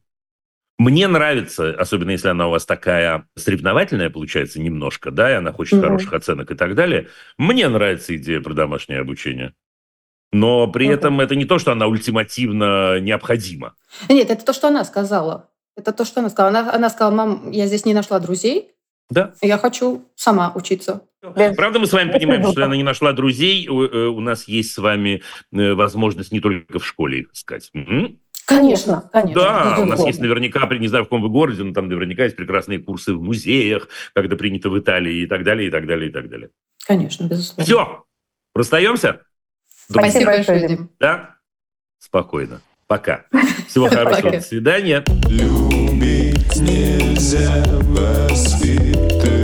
[0.79, 5.74] Мне нравится, особенно если она у вас такая соревновательная получается немножко, да, и она хочет
[5.79, 5.83] Мгм.
[5.89, 7.09] хороших оценок и так далее.
[7.37, 9.55] Мне нравится идея про домашнее обучение.
[10.33, 10.95] Но при Мгм.
[10.95, 13.74] этом это не то, что она ультимативно необходима.
[14.09, 15.49] Нет, это то, что она сказала.
[15.76, 16.51] Это то, что она сказала.
[16.57, 18.70] Она, она сказала, мам, я здесь не нашла друзей,
[19.11, 19.33] Да.
[19.41, 21.01] Я хочу сама учиться.
[21.22, 24.72] Правда, мы с вами понимаем, что она не нашла друзей, у, э, у нас есть
[24.72, 27.70] с вами э, возможность не только в школе искать.
[27.72, 28.18] М?
[28.49, 29.42] Конечно, конечно.
[29.42, 32.24] Да, у нас есть наверняка, при- не знаю, в каком вы городе, но там наверняка
[32.24, 35.86] есть прекрасные курсы в музеях, как это принято в Италии и так далее, и так
[35.86, 36.49] далее, и так далее.
[36.86, 37.64] Конечно, безусловно.
[37.64, 38.05] Все,
[38.55, 39.20] расстаемся?
[39.90, 40.90] Спасибо большое, Дим.
[40.99, 41.36] Да?
[41.99, 42.62] Спокойно.
[42.86, 43.26] Пока.
[43.68, 44.30] Всего хорошего.
[44.30, 45.05] До свидания.
[45.28, 49.38] Любить нельзя воспитывать,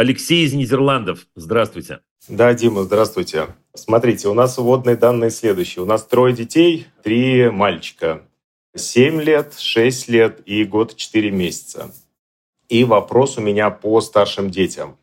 [0.00, 1.26] Алексей из Нидерландов.
[1.36, 2.00] Здравствуйте.
[2.26, 3.48] Да, Дима, здравствуйте.
[3.74, 5.82] Смотрите, у нас вводные данные следующие.
[5.82, 8.22] У нас трое детей, три мальчика.
[8.74, 11.92] Семь лет, шесть лет и год четыре месяца.
[12.70, 14.96] И вопрос у меня по старшим детям.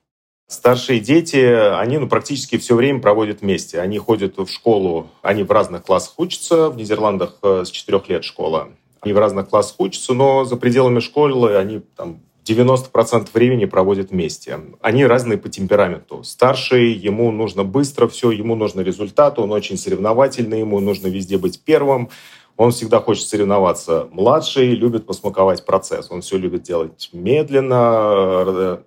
[0.47, 1.45] Старшие дети,
[1.79, 3.79] они ну, практически все время проводят вместе.
[3.79, 6.71] Они ходят в школу, они в разных классах учатся.
[6.71, 8.71] В Нидерландах э, с четырех лет школа.
[9.01, 14.59] Они в разных классах учатся, но за пределами школы они там 90% времени проводят вместе.
[14.81, 16.23] Они разные по темпераменту.
[16.23, 21.61] Старший, ему нужно быстро все, ему нужно результат, он очень соревновательный, ему нужно везде быть
[21.63, 22.09] первым.
[22.55, 24.07] Он всегда хочет соревноваться.
[24.11, 26.09] Младший любит посмаковать процесс.
[26.09, 28.77] Он все любит делать медленно, э,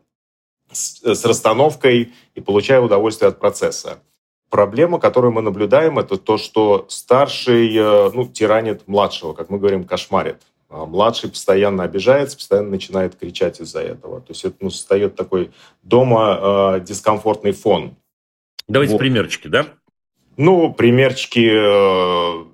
[0.73, 3.99] с расстановкой и получая удовольствие от процесса.
[4.51, 9.85] Проблема, которую мы наблюдаем, это то, что старший э, ну, тиранит младшего, как мы говорим,
[9.85, 10.39] кошмарит.
[10.71, 14.21] А Младший постоянно обижается, постоянно начинает кричать из-за этого.
[14.21, 15.51] То есть это ну, создает такой
[15.83, 17.97] дома э, дискомфортный фон.
[18.69, 18.99] Давайте Вот.
[19.01, 19.67] примерчики, да?
[20.37, 22.45] Ну, примерчики э,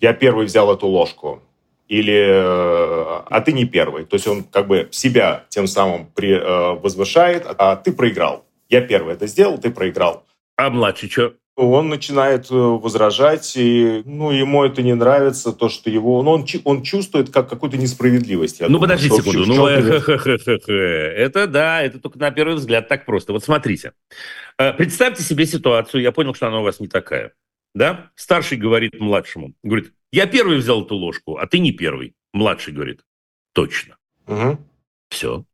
[0.00, 1.42] «я первый взял эту ложку»
[1.86, 4.04] или э, «а ты не первый».
[4.04, 8.44] То есть он как бы себя тем самым при, э, возвышает, а ты проиграл.
[8.68, 10.24] Я первый это сделал, ты проиграл.
[10.56, 11.34] А младший что?
[11.56, 16.20] Он начинает э, возражать, и ну, ему это не нравится, то, что его...
[16.22, 18.60] Ну, он, он чувствует как какую-то несправедливость.
[18.60, 19.46] Ну, думаю, подожди секунду.
[19.46, 23.32] Ну, э, это да, это только на первый взгляд так просто.
[23.32, 23.92] Вот смотрите.
[24.58, 27.32] Э, Представьте себе ситуацию, я понял, что она у вас не такая.
[27.72, 28.10] Да?
[28.16, 32.14] Старший говорит младшему, говорит, я первый взял эту ложку, а ты не первый.
[32.32, 33.02] Младший говорит,
[33.52, 33.96] точно.
[34.26, 34.58] Мгм.
[35.08, 35.44] Все.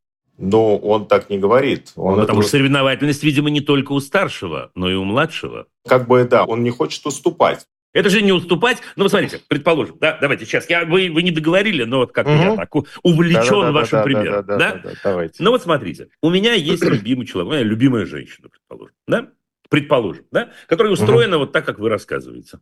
[0.41, 1.93] Но он так не говорит.
[1.97, 5.67] Он Потому это- что соревновательность, видимо, не только у старшего, но и у младшего.
[5.87, 7.67] Как бы, да, он не хочет уступать.
[7.93, 8.79] Это же не уступать.
[8.97, 10.71] Ну, вот смотрите, предположим, да, давайте сейчас.
[10.71, 12.57] Я, вы, вы не договорили, но вот как-то я Мгм.
[12.57, 14.47] так увлечен вашим примером.
[14.47, 15.43] Да, Давайте.
[15.43, 19.29] Ну вот смотрите, у меня есть любимый человек, меня любимая женщина, предположим, да?
[19.69, 20.51] Предположим, да?
[20.69, 22.61] Которая устроена вот так, как вы рассказываете.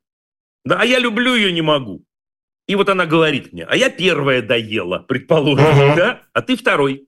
[0.64, 2.02] Да, а я люблю ее, не могу.
[2.66, 5.96] И вот она говорит мне, а я первая доела, предположим, Мгм.
[5.96, 6.22] да?
[6.32, 7.04] А ты второй.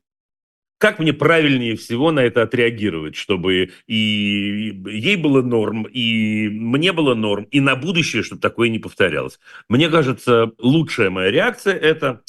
[0.81, 7.15] Как мне правильнее всего на это отреагировать, чтобы и ей было норм, и мне было
[7.15, 9.39] норм, и на будущее, чтобы такое не повторялось?
[9.69, 12.23] Мне кажется, лучшая моя реакция– это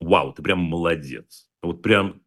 [0.00, 1.46] «Вау, ты прям молодец».
[1.62, 2.22] Вот прям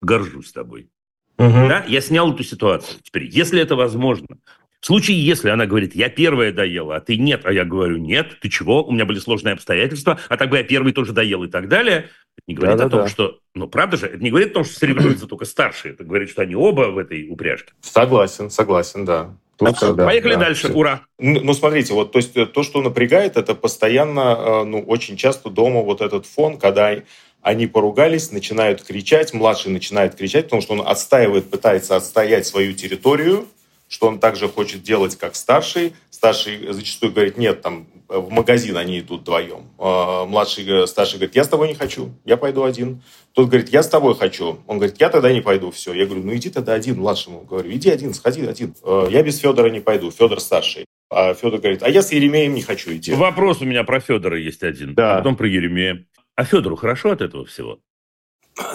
[0.00, 0.88] горжусь тобой.
[1.36, 1.68] Мгм.
[1.68, 1.84] Да?
[1.86, 2.98] Я снял эту ситуацию.
[3.02, 4.38] Теперь, если это возможно,
[4.84, 8.38] в случае, если она говорит, я первая доела, а ты нет, а я говорю, нет,
[8.42, 11.48] ты чего, у меня были сложные обстоятельства, а так бы я первый тоже доел и
[11.48, 13.08] так далее, это не говорит о том, Да-да-да.
[13.08, 16.28] что, ну правда же, это не говорит о том, что соревнуются только старшие, это говорит,
[16.28, 17.72] что они оба в этой упряжке.
[17.80, 19.34] Согласен, согласен, да.
[19.56, 20.76] Тут, да, Поехали да, дальше, всё.
[20.76, 21.00] ура.
[21.18, 25.16] Ну, ну, смотрите, вот, то есть э, то, что напрягает, это постоянно, э, ну, очень
[25.16, 26.94] часто дома вот этот фон, когда
[27.40, 33.46] они поругались, начинают кричать, младший начинает кричать, потому что он отстаивает, пытается отстоять свою территорию,
[33.94, 35.94] что он также хочет делать, как старший.
[36.10, 39.70] Старший зачастую говорит, нет, там, в магазин они идут вдвоем.
[39.78, 43.02] А Младший, старший говорит, я с тобой не хочу, я пойду один.
[43.34, 44.58] Тот говорит, я с тобой хочу.
[44.66, 45.92] Он говорит, я тогда не пойду, все.
[45.94, 47.42] Я говорю, ну иди тогда один, младшему.
[47.42, 48.74] Говорю, иди один, сходи один.
[48.82, 50.86] «Э, Я без Федора не пойду, Федор старший.
[51.08, 53.14] А Федор говорит, а я с Еремеем не хочу идти.
[53.14, 55.14] Вопрос у меня про Федора есть один, Да.
[55.14, 56.04] а потом про Еремея.
[56.34, 57.78] А Федору хорошо от этого всего?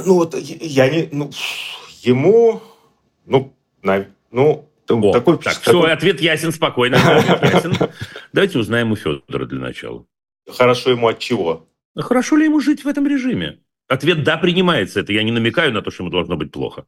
[0.06, 0.56] Ну вот я
[0.86, 1.30] я не, ну
[2.04, 2.62] ему,
[3.26, 6.96] ну, на- ну О, такой, так, такой- все, ответ ясен, спокойно.
[7.44, 7.74] ясен.
[8.34, 10.06] Давайте узнаем у Федора для начала.
[10.48, 11.68] хорошо ему от чего?
[11.96, 13.60] А Хорошо ли ему жить в этом режиме?
[13.88, 15.00] Ответ «да» принимается.
[15.00, 16.86] Это я не намекаю на то, что ему должно быть плохо.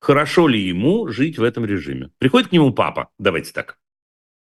[0.00, 2.10] Хорошо ли ему жить в этом режиме?
[2.18, 3.78] Приходит к нему папа, давайте так.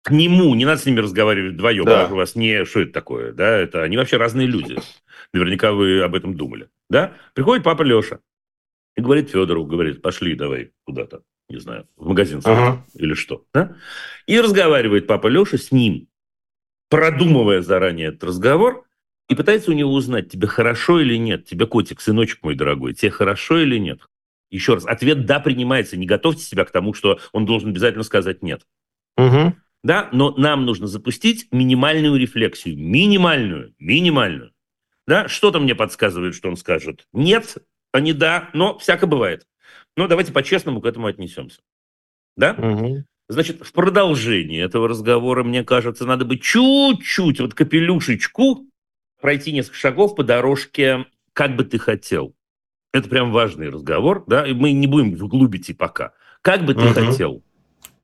[0.03, 2.07] К нему, не надо с ними разговаривать вдвоем, Да.
[2.11, 2.65] у вас не...
[2.65, 3.31] Что это такое?
[3.31, 4.77] Да, это они вообще разные люди.
[5.33, 6.69] Наверняка вы об этом думали.
[6.89, 7.13] Да?
[7.33, 8.19] Приходит папа Леша
[8.97, 12.85] и говорит Федору, говорит, пошли давай куда-то, не знаю, в магазин Ага.
[12.93, 13.45] или что.
[13.53, 13.75] Да?
[14.25, 16.07] И разговаривает папа Леша с ним,
[16.89, 18.85] продумывая заранее этот разговор,
[19.29, 23.11] и пытается у него узнать, тебе хорошо или нет, тебе котик, сыночек мой дорогой, тебе
[23.11, 24.01] хорошо или нет.
[24.49, 25.97] Еще раз, ответ «да» принимается.
[25.97, 28.65] Не готовьте себя к тому, что он должен обязательно сказать «нет».
[29.17, 29.61] Мгм.
[29.83, 32.77] Да, но нам нужно запустить минимальную рефлексию.
[32.77, 34.53] Минимальную, минимальную.
[35.05, 37.57] Да, что-то мне подсказывает, что он скажет «нет»,
[37.91, 39.45] а не «да», но всяко бывает.
[39.97, 41.59] Но давайте по-честному к этому отнесемся.
[42.37, 42.53] Да?
[42.53, 43.05] Мгм.
[43.27, 48.67] Значит, в продолжении этого разговора, мне кажется, надо бы чуть-чуть, вот капелюшечку,
[49.19, 52.33] пройти несколько шагов по дорожке «как бы ты хотел».
[52.93, 56.13] Это прям важный разговор, да, и мы не будем вглубь идти пока.
[56.41, 56.93] Как бы ты Мгм.
[56.93, 57.43] хотел?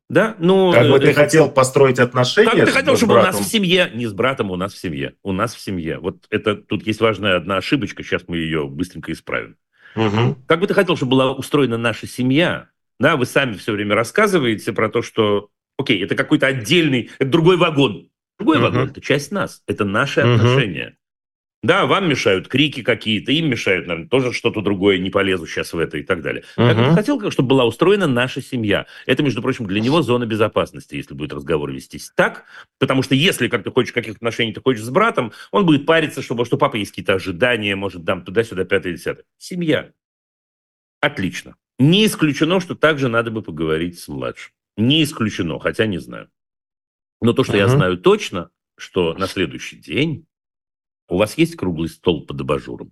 [0.10, 0.72] Да, ну...
[0.74, 3.44] Как бы э, ты хотел построить отношения как бы ты хотел, чтобы у нас братом?
[3.44, 6.00] в семье, не с братом, у нас в семье, у нас в семье.
[6.00, 9.58] Вот это тут есть важная одна ошибочка, сейчас мы ее быстренько исправим.
[9.96, 10.36] Мгм.
[10.48, 12.70] Как бы ты хотел, чтобы была устроена наша семья?
[13.00, 17.58] Да, вы сами все время рассказываете про то, что, окей, это какой-то отдельный, это другой
[17.58, 18.10] вагон.
[18.40, 18.64] Другой Мгм.
[18.66, 20.36] вагон– это часть нас, это наши Мгм.
[20.36, 20.98] отношения.
[21.64, 25.78] Да, вам мешают крики какие-то, им мешают, наверное, тоже что-то другое, не полезу сейчас в
[25.80, 26.44] это и так далее.
[26.58, 26.94] Бы ты Мгм.
[26.94, 28.86] хотел, чтобы была устроена наша семья?
[29.06, 32.44] Это, между прочим, для него зона безопасности, если будет разговор вестись так.
[32.80, 36.22] Потому что если, как ты хочешь, каких отношений ты хочешь с братом, он будет париться,
[36.22, 39.24] чтобы, что папа есть какие-то ожидания, может, дам туда-сюда, пятое, десятое.
[39.38, 39.92] Семья.
[41.00, 41.56] Отлично.
[41.80, 44.52] Не исключено, что также надо бы поговорить с младшим.
[44.76, 46.30] Не исключено, хотя не знаю.
[47.22, 47.76] Но то, что я Мгм.
[47.78, 50.26] знаю точно, что на следующий день
[51.14, 52.92] у вас есть круглый стол под абажуром?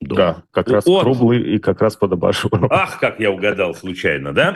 [0.00, 0.16] Дома?
[0.16, 1.02] Да, как раз Вот.
[1.02, 2.66] круглый и как раз под абажуром.
[2.70, 4.54] Ах, как я угадал случайно, да?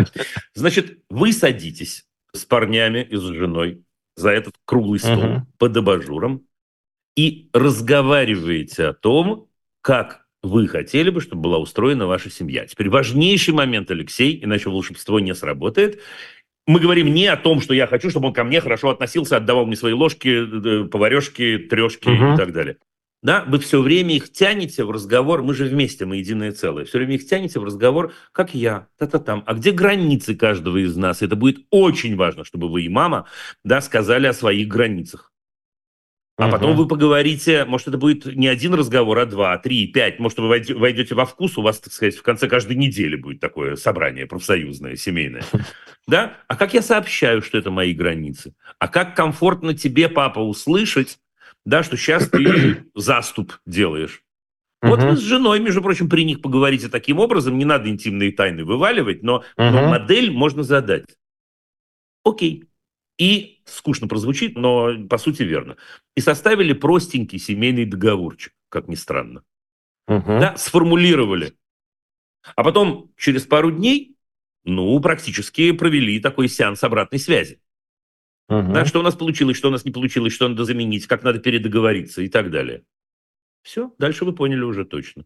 [0.54, 3.84] Значит, вы садитесь с парнями и с женой
[4.16, 5.46] за этот круглый стол Мгм.
[5.58, 6.42] под абажуром
[7.16, 9.48] и разговариваете о том,
[9.80, 12.66] как вы хотели бы, чтобы была устроена ваша семья.
[12.66, 16.00] Теперь важнейший момент, Алексей, иначе волшебство не сработает.
[16.68, 19.64] Мы говорим не о том, что я хочу, чтобы он ко мне хорошо относился, отдавал
[19.64, 22.34] мне свои ложки, э, поварешки, трешки Мгм.
[22.34, 22.76] и так далее.
[23.22, 26.98] Да, вы все время их тянете в разговор, мы же вместе, мы единое целое, все
[26.98, 29.42] время их тянете в разговор, как я, та-та-там.
[29.46, 31.22] А где границы каждого из нас?
[31.22, 33.26] Это будет очень важно, чтобы вы и мама,
[33.64, 35.27] да, сказали о своих границах.
[36.38, 36.50] А Мгм.
[36.52, 40.20] потом вы поговорите, может, это будет не один разговор, а два, три, пять.
[40.20, 43.74] Может, вы войдете, во вкус, у вас, так сказать, в конце каждой недели будет такое
[43.74, 45.44] собрание профсоюзное, семейное.
[46.06, 46.38] Да?
[46.48, 48.54] А как я сообщаю, что это мои границы?
[48.78, 51.18] А как комфортно тебе, папа, услышать,
[51.66, 54.22] да, что сейчас ты заступ делаешь?
[54.80, 55.10] Вот Мгм.
[55.10, 57.58] вы с женой, между прочим, при них поговорите таким образом.
[57.58, 59.90] Не надо интимные тайны вываливать, но, но Мгм.
[59.90, 61.04] модель можно задать.
[62.24, 62.67] Окей.
[63.18, 65.76] И скучно прозвучит, но по сути верно.
[66.16, 69.42] И составили простенький семейный договорчик, как ни странно.
[70.06, 70.40] Мгм.
[70.40, 71.54] Да, сформулировали.
[72.54, 74.16] А потом через пару дней,
[74.64, 77.60] ну, практически провели такой сеанс обратной связи.
[78.48, 78.72] Мгм.
[78.72, 81.40] Да, что у нас получилось, что у нас не получилось, что надо заменить, как надо
[81.40, 82.84] передоговориться и так далее.
[83.62, 85.24] Все, дальше вы поняли уже точно.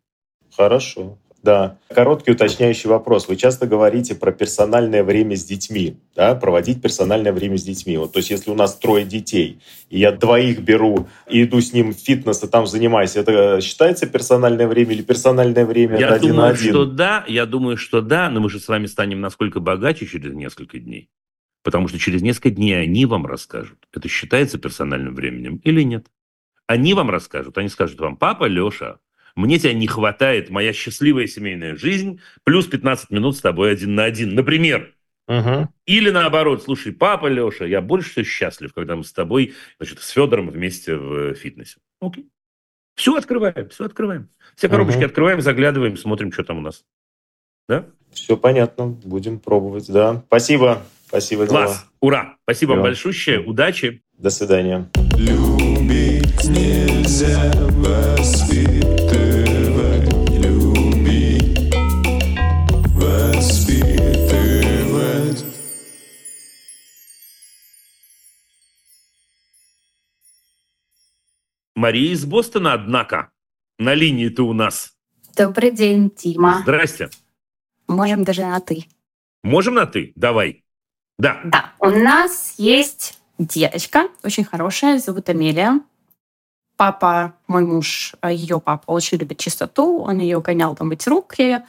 [0.50, 1.18] Хорошо.
[1.42, 1.78] Да.
[1.88, 3.26] Короткий уточняющий вопрос.
[3.26, 7.96] Вы часто говорите про персональное время с детьми, да, проводить персональное время с детьми.
[7.96, 9.58] Вот, то есть, если у нас трое детей,
[9.90, 14.06] и я двоих беру и иду с ним в фитнес, и там занимаюсь, это считается
[14.06, 16.70] персональное время или персональное время Я один на думаю, один?
[16.70, 20.32] что да, я думаю, что да, но мы же с вами станем насколько богаче через
[20.34, 21.08] несколько дней.
[21.64, 26.06] Потому что через несколько дней они вам расскажут, это считается персональным временем или нет.
[26.66, 28.98] Они вам расскажут, они скажут вам, папа Леша,
[29.34, 34.04] мне тебя не хватает, моя счастливая семейная жизнь, плюс 15 минут с тобой один на
[34.04, 34.94] один, например.
[35.28, 35.68] Мгм.
[35.86, 40.10] Или наоборот, слушай, папа Леша, я больше всего счастлив, когда мы с тобой, значит, с
[40.10, 41.78] Федором вместе в фитнесе.
[42.00, 42.28] Окей.
[42.96, 44.28] Все открываем, все открываем.
[44.56, 45.06] Все коробочки Мгм.
[45.06, 46.84] открываем, заглядываем, смотрим, что там у нас.
[47.68, 47.86] Да?
[48.12, 48.88] Все понятно.
[48.88, 50.22] Будем пробовать, да.
[50.26, 50.82] Спасибо.
[51.06, 51.46] Спасибо.
[51.46, 51.86] Класс.
[52.00, 52.36] Ура.
[52.42, 52.84] Спасибо вам Да.
[52.84, 53.40] большущее.
[53.40, 54.02] Удачи.
[54.18, 54.90] До свидания.
[55.16, 58.70] Любить нельзя воспитывать,
[60.30, 61.74] любить,
[62.94, 64.22] воспитывать.
[71.74, 73.32] Мария из Бостона, однако.
[73.78, 74.94] На линии ты у нас.
[75.36, 76.60] Добрый день, Дима.
[76.62, 77.10] Здрасте.
[77.88, 78.86] Можем даже на «ты».
[79.42, 80.12] Можем на ты?
[80.14, 80.62] Давай.
[81.18, 81.40] Да.
[81.44, 85.80] Да, у нас есть деточка, очень хорошая, зовут Амелия.
[86.76, 91.62] Папа, мой муж, ее папа очень любит чистоту, он ее гонял помыть руки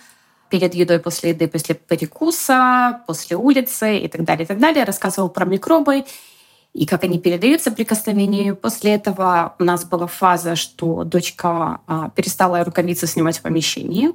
[0.50, 4.84] перед едой, после еды, после перекуса, после улицы и так далее, и так далее.
[4.84, 6.06] Рассказывал про микробы
[6.74, 8.56] и как они передаются прикосновению.
[8.56, 14.12] После этого у нас была фаза, что дочка а, перестала рукавицы снимать в помещении,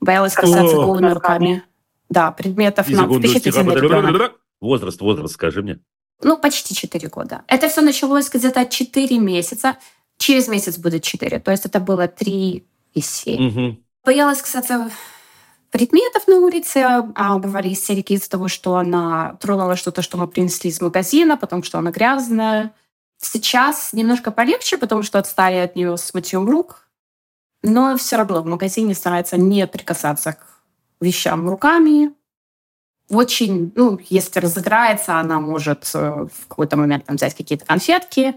[0.00, 1.62] боялась касаться голыми руками.
[2.08, 4.30] Да, предметов на впечатлительный.
[4.60, 5.80] Возраст, возраст, скажи мне.
[6.22, 7.42] Ну, почти 4 года.
[7.46, 9.76] Это все началось где-то 4 месяца.
[10.18, 11.40] Через месяц будет 4.
[11.40, 12.64] То есть это было 3
[12.94, 13.42] и 7.
[13.42, 13.84] Мгм.
[14.04, 14.90] Боялась касаться
[15.70, 16.78] предметов на улице,
[17.14, 21.62] а бывали истерики из-за того, что она тронула что-то, что мы принесли из магазина, потом
[21.62, 22.72] что она грязная.
[23.18, 26.88] Сейчас немножко полегче, потому что отстали от нее с мытьем рук,
[27.62, 30.46] но все равно в магазине старается не прикасаться к
[31.00, 32.12] вещам руками.
[33.08, 38.34] Очень, ну, если разыграется, она может э, в какой-то момент там, взять какие-то конфетки,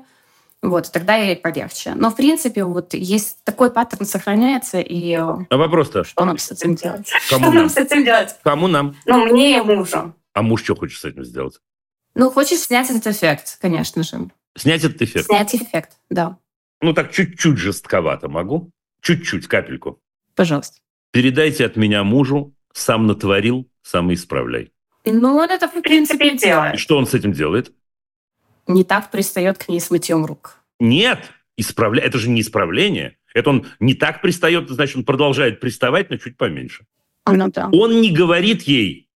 [0.62, 1.94] вот, тогда ей полегче.
[1.96, 5.14] Но, в принципе, вот есть такой паттерн сохраняется, и...
[5.14, 5.18] э,
[5.50, 6.04] А вопрос-то?
[6.04, 7.10] Что нам с этим делать?
[7.30, 7.56] Кому что нам?
[7.56, 8.36] нам с этим делать?
[8.44, 8.96] Кому нам?
[9.06, 10.14] Ну, мне и мужу.
[10.34, 11.60] А муж что хочет с этим сделать?
[12.16, 14.30] Ну, хочешь снять этот эффект, конечно же.
[14.58, 15.26] Снять этот эффект?
[15.28, 16.38] Снять эффект, да.
[16.82, 18.70] Ну, так чуть-чуть жестковато могу.
[19.02, 20.00] Чуть-чуть, капельку.
[20.36, 20.78] Пожалуйста.
[21.12, 24.72] Передайте от меня мужу, сам натворил, сам и исправляй.
[25.06, 26.80] Ну, он это, в принципе, и И делает.
[26.80, 27.72] что он с этим делает?
[28.70, 30.64] Не так пристает к ней с мытьем рук.
[30.80, 32.04] Нет, исправля...
[32.04, 33.18] это же не исправление.
[33.34, 36.86] Это он не так пристает, значит, он продолжает приставать, но чуть поменьше.
[37.26, 37.70] Ну, да.
[37.72, 39.10] Он не говорит ей,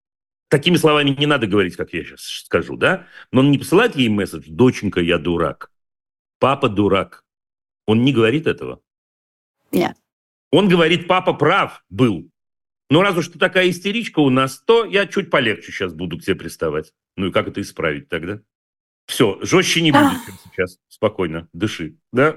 [0.49, 3.07] такими словами не надо говорить, как я сейчас скажу, да?
[3.31, 5.71] Но он не посылает ей месседж «доченька, я дурак»,
[6.39, 7.25] «папа дурак».
[7.87, 8.81] Он не говорит этого.
[9.71, 9.99] Нет.
[10.51, 12.31] Он говорит «папа прав был».
[12.89, 16.23] Ну, раз уж ты такая истеричка у нас, то я чуть полегче сейчас буду к
[16.23, 16.95] тебе приставать.
[17.17, 18.41] Ну и как это исправить тогда?
[19.07, 20.79] Все, жестче не будет, чем сейчас.
[20.89, 21.97] Спокойно, дыши.
[22.13, 22.37] Да?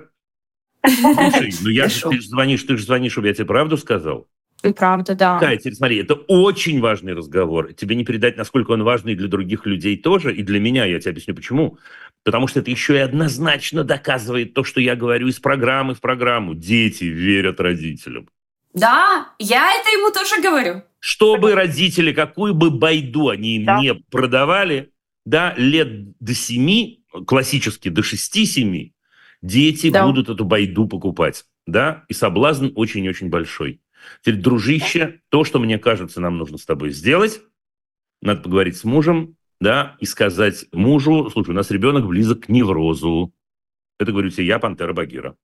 [0.83, 1.49] Дыши.
[1.61, 4.27] Ну я же, ты же звонишь, ты же звонишь, чтобы я тебе правду сказал.
[4.75, 5.37] Правда, да.
[5.39, 7.73] Катя, смотри, это очень важный разговор.
[7.73, 10.85] Тебе не передать, насколько он важный для других людей тоже, и для меня.
[10.85, 11.77] Я тебе объясню, почему.
[12.23, 16.55] Потому что это еще и однозначно доказывает то, что я говорю из программы в программу.
[16.55, 18.27] Дети верят родителям.
[18.73, 20.81] Да, я это ему тоже говорю.
[20.99, 23.79] Чтобы родители, какую бы байду они им Да.
[23.79, 24.91] не продавали,
[25.25, 28.93] да, лет до семи, классически до шести-семи,
[29.41, 30.05] дети Да.
[30.05, 31.45] будут эту байду покупать.
[31.67, 33.81] Да, и соблазн очень-очень большой.
[34.21, 37.41] Теперь, дружище, то, что мне кажется, нам нужно с тобой сделать,
[38.21, 43.33] надо поговорить с мужем, да, и сказать мужу, слушай, у нас ребенок близок к неврозу.
[43.99, 45.35] Это говорю тебе я, Пантера Багира.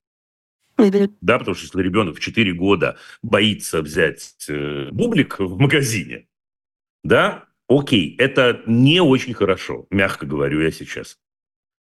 [1.21, 6.27] Да, потому что если ребенок в 4 года боится взять э, бублик в магазине,
[7.03, 7.45] да,
[7.79, 11.17] окей, это не очень хорошо, мягко говорю я сейчас.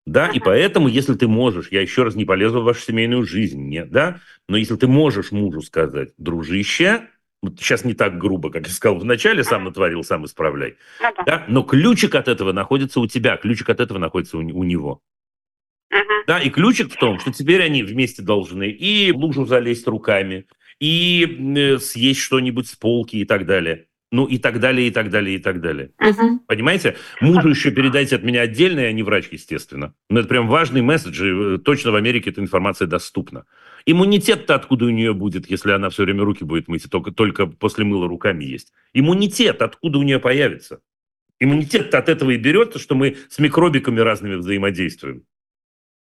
[0.06, 3.60] Да, и поэтому, если ты можешь, я еще раз не полезу в вашу семейную жизнь,
[3.68, 7.08] нет, да, но если ты можешь мужу сказать, дружище,
[7.42, 10.76] вот сейчас не так грубо, как я сказал вначале, сам натворил, сам исправляй,
[11.26, 15.02] да, но ключик от этого находится у тебя, ключик от этого находится у, у него.
[16.26, 20.46] Да, и ключик в том, что теперь они вместе должны и в лужу залезть руками,
[20.78, 23.87] и э, съесть что-нибудь с полки и так далее.
[24.10, 25.90] Ну и так далее, и так далее, и так далее.
[25.98, 26.40] Мгм.
[26.46, 26.96] Понимаете?
[27.20, 29.94] Мужу еще передайте от меня отдельно, я не врач, естественно.
[30.08, 33.44] Но это прям важный месседж, и э, точно в Америке эта информация доступна.
[33.84, 37.46] Иммунитет-то откуда у нее будет, если она все время руки будет мыть, и только, только
[37.46, 38.72] после мыла руками есть?
[38.94, 40.80] Иммунитет откуда у нее появится?
[41.38, 45.24] Иммунитет-то от этого и берется, что мы с микробиками разными взаимодействуем.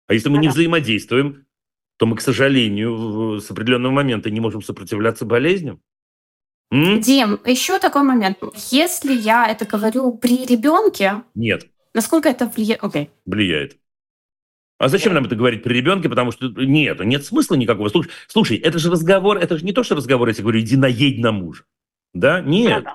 [0.07, 1.45] А если мы не взаимодействуем,
[1.97, 5.81] то мы, к сожалению, с определенного момента не можем сопротивляться болезням.
[6.71, 6.99] М?
[7.01, 8.37] Дим, еще такой момент.
[8.71, 11.67] Если я это говорю при ребенке, Нет.
[11.93, 12.83] насколько это влияет?
[12.83, 13.09] Окей.
[13.25, 13.77] влияет.
[14.79, 16.09] А зачем нам это говорить при ребенке?
[16.09, 17.89] Потому что нет, нет смысла никакого.
[17.89, 21.19] Слушай, слушай, это же разговор, это же не то, что разговор, тебе говорю, иди наедь
[21.19, 21.63] на мужа.
[22.13, 22.41] Да?
[22.41, 22.85] Нет.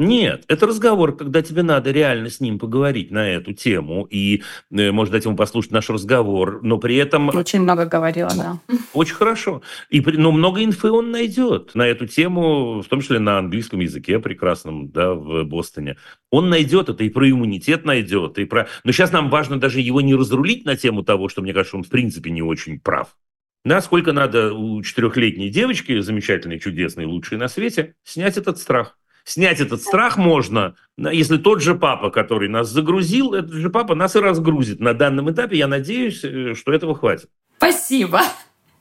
[0.00, 4.92] Нет, это разговор, когда тебе надо реально с ним поговорить на эту тему и, э,
[4.92, 8.60] может, дать ему послушать наш разговор, но при этом Очень много говорила, да.
[8.92, 9.60] очень хорошо.
[9.90, 14.20] И, но много инфы он найдет на эту тему, в том числе на английском языке
[14.20, 15.96] прекрасном, да, в Бостоне.
[16.30, 18.68] Он найдет это и про иммунитет найдет, и про...
[18.84, 21.82] Но сейчас нам важно даже его не разрулить на тему того, что, мне кажется, он
[21.82, 23.16] в принципе не очень прав.
[23.64, 28.96] Да, сколько надо у четырехлетней девочки, замечательной, чудесной, лучшей на свете, снять этот страх.
[29.28, 34.16] Снять этот страх можно, если тот же папа, который нас загрузил, этот же папа нас
[34.16, 34.80] и разгрузит.
[34.80, 37.28] На данном этапе я надеюсь, э, что этого хватит.
[37.58, 38.22] Спасибо.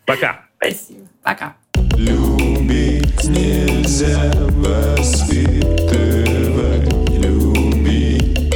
[0.05, 0.45] Пока.
[0.55, 1.01] Спасибо.
[1.21, 1.57] Пока.
[1.97, 5.67] Любить нельзя воспитывать,
[7.09, 8.55] любить,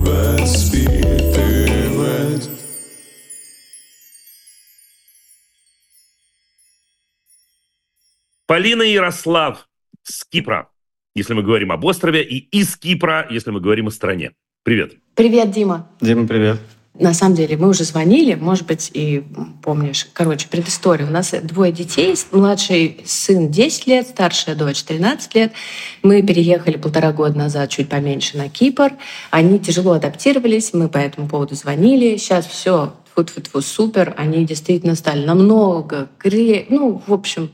[0.00, 0.88] воспитывать.
[8.46, 9.68] Полина Ярослав
[10.02, 10.68] с Кипра,
[11.14, 14.32] если мы говорим об острове, и из Кипра, если мы говорим о стране.
[14.64, 14.94] Привет.
[15.14, 15.88] Привет, Дима.
[16.00, 16.60] Дима, привет.
[16.98, 19.24] На самом деле, мы уже звонили, может быть, и
[19.62, 20.06] помнишь.
[20.12, 21.06] Короче, предыстория.
[21.06, 22.14] У нас двое детей.
[22.32, 25.52] Младший сын 10 лет, старшая дочь 13 лет.
[26.02, 28.92] Мы переехали полтора года назад, чуть поменьше, на Кипр.
[29.30, 32.18] Они тяжело адаптировались, мы по этому поводу звонили.
[32.18, 34.14] Сейчас все фу фу супер.
[34.18, 36.08] Они действительно стали намного.
[36.22, 37.50] Ну, в общем,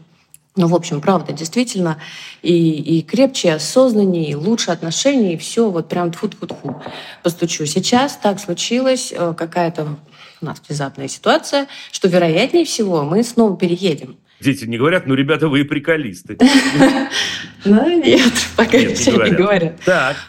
[0.59, 1.99] Ну, в общем, правда, действительно,
[2.43, 6.83] и, и крепче, и осознаннее, и лучше отношения, и все, вот прям тфу тфу тфу
[7.23, 7.65] постучу.
[7.65, 9.97] Сейчас так случилось, э, какая-то
[10.41, 14.17] у нас внезапная ситуация, что, вероятнее всего, мы снова переедем.
[14.41, 16.39] Дети не говорят, ну, ребята, вы и приколисты.
[17.65, 19.81] Ну, нет, пока Нет, не говорят.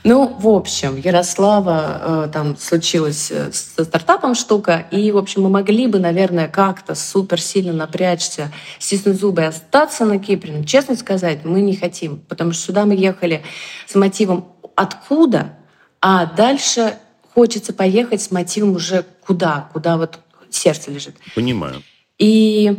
[0.04, 5.50] Ну, в общем, Ярослава, э, там случилась э, со стартапом штука, и, в общем, мы
[5.50, 10.54] могли бы, наверное, как-то супер сильно напрячься, стиснуть зубы и остаться на Кипре.
[10.54, 13.44] Но, честно сказать, мы не хотим, потому что сюда мы ехали
[13.86, 15.54] с мотивом «откуда?»,
[16.02, 16.96] а дальше
[17.36, 21.16] хочется поехать с мотивом уже «куда?», куда вот сердце лежит.
[21.36, 21.84] понимаю.
[22.18, 22.76] И,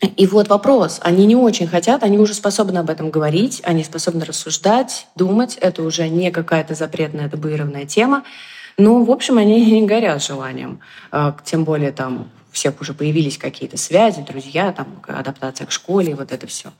[0.00, 1.00] и вот вопрос.
[1.02, 5.56] Они не очень хотят, они уже способны об этом говорить, они способны рассуждать, думать.
[5.60, 8.22] Это уже не какая-то запретная, табуированная тема.
[8.76, 10.80] Ну, в общем, они не горят желанием.
[11.10, 16.14] А, Тем более там у всех уже появились какие-то связи, друзья, там, адаптация к школе,
[16.14, 16.70] вот это все.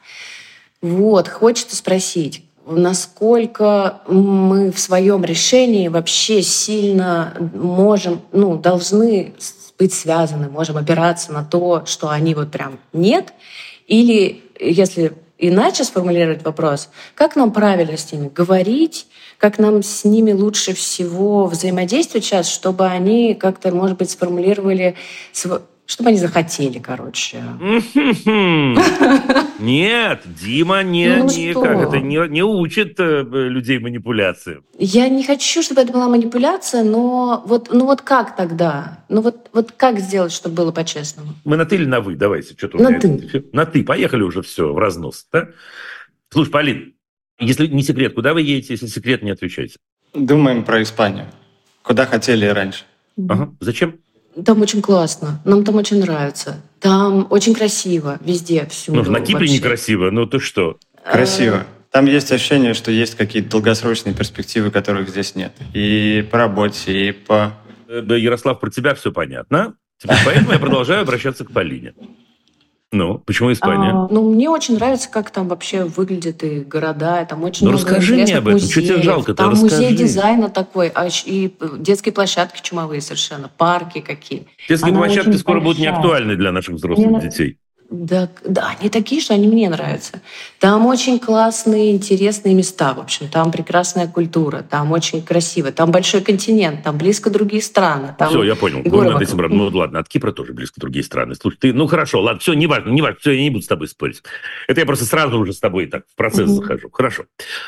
[0.82, 9.34] Вот, хочется спросить, насколько мы в своем решении вообще сильно можем, ну, должны
[9.78, 13.32] быть связаны, можем опираться на то, что они вот прям нет,
[13.86, 19.06] или если иначе сформулировать вопрос, как нам правильно с ними говорить,
[19.38, 24.96] как нам с ними лучше всего взаимодействовать сейчас, чтобы они как-то, может быть, сформулировали,
[25.34, 27.42] чтобы они захотели, короче.
[29.58, 31.62] Нет, Дима не, Ну не, что?
[31.62, 34.62] как это, не, не учит э, людей манипуляции.
[34.78, 39.04] Я не хочу, чтобы это была манипуляция, но вот, ну вот как тогда?
[39.08, 41.30] Ну вот, вот как сделать, чтобы было по-честному?
[41.44, 42.16] Мы на ты или на вы?
[42.16, 42.54] Давайте.
[42.56, 43.08] Что-то у На ты.
[43.32, 43.82] это- На ты.
[43.84, 45.26] Поехали уже все в разнос.
[45.32, 45.48] Да?
[46.30, 46.94] Слушай, Полин,
[47.38, 48.74] если не секрет, куда вы едете?
[48.74, 49.76] Если секрет, не отвечайте.
[50.14, 51.26] Думаем про Испанию.
[51.82, 52.84] Куда хотели и раньше.
[53.28, 53.54] Ага.
[53.60, 53.96] Зачем?
[54.44, 56.60] Там очень классно, нам там очень нравится.
[56.80, 59.02] Там очень красиво, везде, всюду.
[59.02, 59.54] Ну, на Кипре вообще.
[59.54, 60.78] некрасиво, ну ты что?
[61.10, 61.64] Красиво.
[61.90, 65.52] Там есть ощущение, что есть какие-то долгосрочные перспективы, которых здесь нет.
[65.72, 67.54] И по работе, и по...
[67.88, 69.74] Э, да, Ярослав, про тебя все понятно.
[69.98, 71.94] Теперь поэтому я продолжаю обращаться к Полине.
[72.96, 73.90] Ну, почему Испания?
[73.90, 77.20] А, ну, мне очень нравится, как там вообще выглядят и города.
[77.22, 78.60] и Там очень Ну, много расскажи мне об этом.
[78.60, 79.04] Чё тебе музеев.
[79.04, 79.34] жалко-то?
[79.42, 79.94] Там музей Расскажи.
[79.96, 84.46] дизайна такой, а и детские площадки чумовые совершенно, парки какие.
[84.68, 86.00] Детские она площадки скоро будут не большая.
[86.00, 87.58] актуальны для наших взрослых Мне- детей.
[87.88, 90.20] Да, да, они такие, что они мне нравятся.
[90.58, 93.28] Там очень классные, интересные места, в общем.
[93.28, 95.70] Там прекрасная культура, там очень красиво.
[95.70, 98.14] Там большой континент, там близко другие страны.
[98.18, 98.82] Там Все, я понял.
[98.82, 99.52] горы Ну, над этим, вокруг.
[99.52, 101.34] ну, ладно, от Кипра тоже близко другие страны.
[101.36, 103.68] Слушай, ты, ну, хорошо, ладно, все, не важно, не важно, все, я не буду с
[103.68, 104.22] тобой спорить.
[104.66, 106.56] Это я просто сразу уже с тобой так в процесс Мгм.
[106.56, 106.90] захожу.
[106.90, 107.24] Хорошо.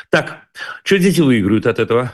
[0.09, 0.37] Так,
[0.83, 2.11] что дети выиграют от этого?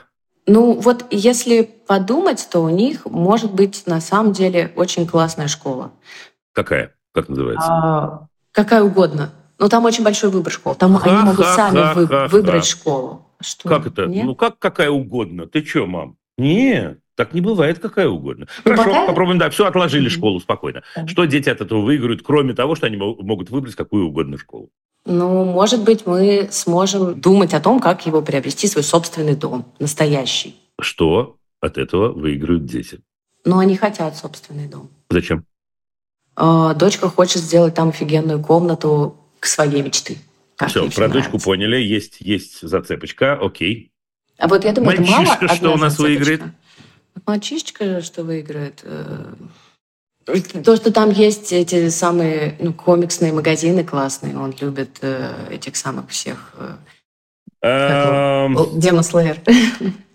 [0.48, 5.92] Ну, вот если подумать, то у них может быть на самом деле очень классная школа.
[6.54, 6.95] Какая?
[7.16, 7.68] Как называется?
[7.68, 9.32] А, какая угодно.
[9.58, 10.76] Но там очень большой выбор школ.
[10.76, 12.28] Там они могут сами вы- Ха-ха-ха-ха.
[12.28, 13.26] выбрать школу.
[13.40, 13.70] Что?
[13.70, 14.06] как это?
[14.06, 14.26] Нет?
[14.26, 15.48] Ну, как какая угодно?
[15.48, 16.18] Ты что, мам?
[16.38, 18.48] Нет, так не бывает, какая угодно.
[18.66, 20.10] Ну, Хорошо, пока- попробуем, да, все, отложили Мгм.
[20.12, 20.84] школу спокойно.
[20.96, 21.08] Да.
[21.08, 24.70] Что дети от этого выиграют, кроме того, что они мо- могут выбрать какую угодно школу?
[25.06, 30.56] Ну, может быть, мы сможем думать о том, как его приобрести, свой собственный дом, настоящий.
[30.82, 33.00] Что от этого выиграют дети?
[33.46, 34.90] Но они хотят собственный дом.
[35.10, 35.46] Зачем?
[36.36, 40.18] А, Дочка хочет сделать там офигенную комнату к своей мечты.
[40.56, 41.46] Как Все, про всё дочку нравится.
[41.46, 43.92] поняли, есть, есть зацепочка, окей.
[44.38, 46.20] А вот я думаю, это мало Мальчишка что одна у нас зацепочка.
[46.20, 46.42] выиграет?
[47.26, 48.82] Мальчишка что выиграет?
[48.84, 49.34] Э,
[50.64, 54.38] То, что там есть эти самые ну, комиксные магазины классные.
[54.38, 56.54] Он любит э, этих самых всех...
[57.62, 59.38] э, Демон Слэйер.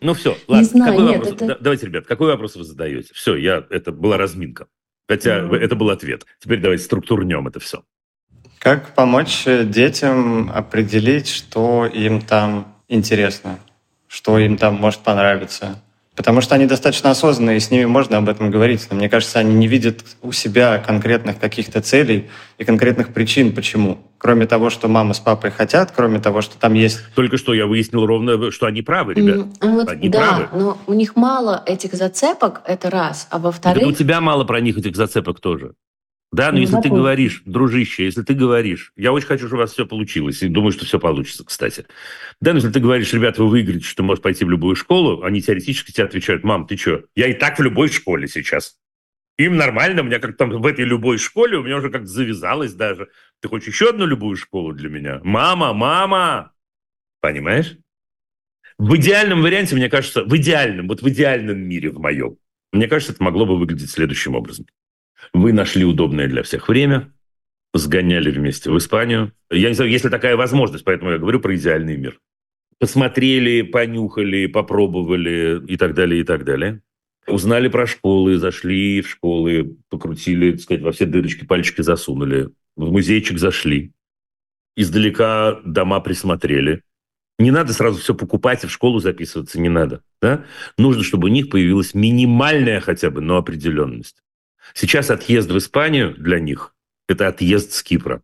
[0.01, 0.64] Ну все, ладно.
[0.66, 3.13] знаю, какой нет, это- Да- давайте, ребят, какой вопрос вы задаете?
[3.14, 4.67] Все, я, это была разминка.
[5.11, 5.54] Хотя Мгм.
[5.54, 6.24] это был ответ.
[6.38, 7.82] Теперь давайте структурнем это все.
[8.61, 13.58] Как помочь э, детям определить, что им там интересно,
[14.07, 15.82] что им там может понравиться?
[16.21, 18.87] Потому что они достаточно осознанные, и с ними можно об этом говорить.
[18.91, 22.29] Но мне кажется, они не видят у себя конкретных каких-то целей
[22.59, 23.97] и конкретных причин, почему.
[24.18, 27.01] Кроме того, что мама с папой хотят, кроме того, что там есть...
[27.14, 29.47] Только что я выяснил ровно, что они правы, ребят.
[29.63, 30.49] Ну вот Они да, правы.
[30.53, 33.26] но у них мало этих зацепок, это раз.
[33.30, 33.80] А во-вторых...
[33.80, 35.72] это у тебя мало про них этих зацепок тоже.
[36.32, 39.72] Да, но если ты говоришь, дружище, если ты говоришь, я очень хочу, чтобы у вас
[39.72, 41.86] все получилось, и думаю, что все получится, кстати.
[42.40, 45.42] Да, но если ты говоришь, ребята, вы выиграете, что можешь пойти в любую школу, они
[45.42, 48.76] теоретически тебе отвечают, мам, ты что, я и так в любой школе сейчас.
[49.38, 52.74] Им нормально, у меня как там в этой любой школе, у меня уже как-то завязалось
[52.74, 53.08] даже.
[53.40, 55.20] Ты хочешь еще одну любую школу для меня?
[55.24, 56.52] Мама, мама!
[57.20, 57.76] Понимаешь?
[58.78, 62.36] В идеальном варианте, мне кажется, в идеальном, вот в идеальном мире в моем,
[62.72, 64.66] мне кажется, это могло бы выглядеть следующим образом.
[65.32, 67.12] Вы нашли удобное для всех время,
[67.72, 69.32] сгоняли вместе в Испанию.
[69.50, 72.20] Я не знаю, есть ли такая возможность, поэтому я говорю про идеальный мир.
[72.78, 76.82] Посмотрели, понюхали, попробовали и так далее, и так далее.
[77.26, 82.50] Узнали про школы, зашли в школы, покрутили, так сказать, во все дырочки пальчики засунули.
[82.76, 83.92] В музейчик зашли.
[84.76, 86.82] Издалека дома присмотрели.
[87.38, 90.02] Не надо сразу все покупать и в школу записываться, не надо.
[90.20, 90.44] Да?
[90.76, 94.22] Нужно, чтобы у них появилась минимальная хотя бы, но определенность.
[94.75, 96.75] Сейчас отъезд в Испанию для них–
[97.09, 98.22] это отъезд с Кипра.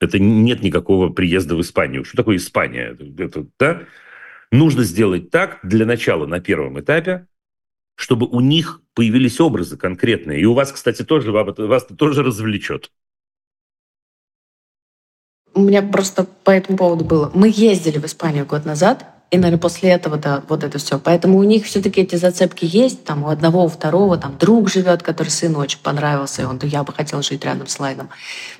[0.00, 2.04] Это нет никакого приезда в Испанию.
[2.04, 2.96] Что такое Испания?
[3.18, 3.82] Это, да?
[4.50, 7.26] Нужно сделать так для начала на первом этапе,
[7.96, 10.40] чтобы у них появились образы конкретные.
[10.40, 12.90] И у вас, кстати, тоже вас тоже развлечет.
[15.52, 17.30] У меня просто по этому поводу было.
[17.34, 20.98] Мы ездили в Испанию год назад, и, наверное, после этого, да, вот это все.
[20.98, 23.04] Поэтому у них все-таки эти зацепки есть.
[23.04, 26.82] Там у одного, у второго, там друг живет, который сыну очень понравился, и он, я
[26.82, 28.08] бы хотел жить рядом с Лайном.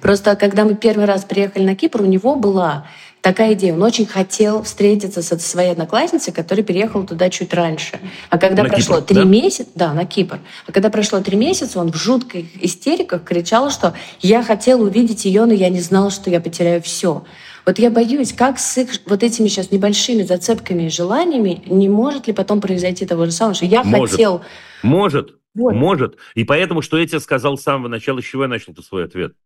[0.00, 2.86] Просто когда мы первый раз приехали на Кипр, у него была
[3.20, 3.74] такая идея.
[3.74, 7.98] Он очень хотел встретиться со своей одноклассницей, которая переехала туда чуть раньше.
[8.28, 9.24] А когда на прошло Кипр, три да?
[9.24, 10.38] месяца, да, на Кипр.
[10.68, 15.46] А когда прошло три месяца, он в жутких истериках кричал, что я хотел увидеть ее,
[15.46, 17.24] но я не знал, что я потеряю все.
[17.70, 22.26] Вот я боюсь, как с их вот этими сейчас небольшими зацепками и желаниями не может
[22.26, 24.10] ли потом произойти того же самого, что я Может.
[24.10, 24.42] хотел...
[24.82, 25.72] Может, Вот.
[25.76, 26.16] может.
[26.34, 29.36] И поэтому, что я тебе сказал с самого начала, с чего я начал свой ответ?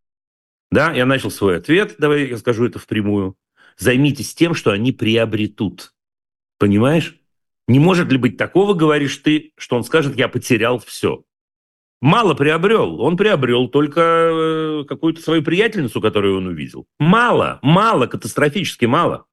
[0.71, 3.37] Да, я начал свой ответ, давай я скажу это впрямую.
[3.77, 5.93] Займитесь тем, что они приобретут.
[6.59, 7.21] Понимаешь?
[7.69, 11.25] Не может ли быть такого, говоришь ты, что он скажет, я потерял все.
[12.05, 13.01] Мало приобрел.
[13.01, 16.85] Он приобрел только э, какую-то свою приятельницу, которую он увидел.
[16.99, 19.25] Мало, мало, катастрофически мало.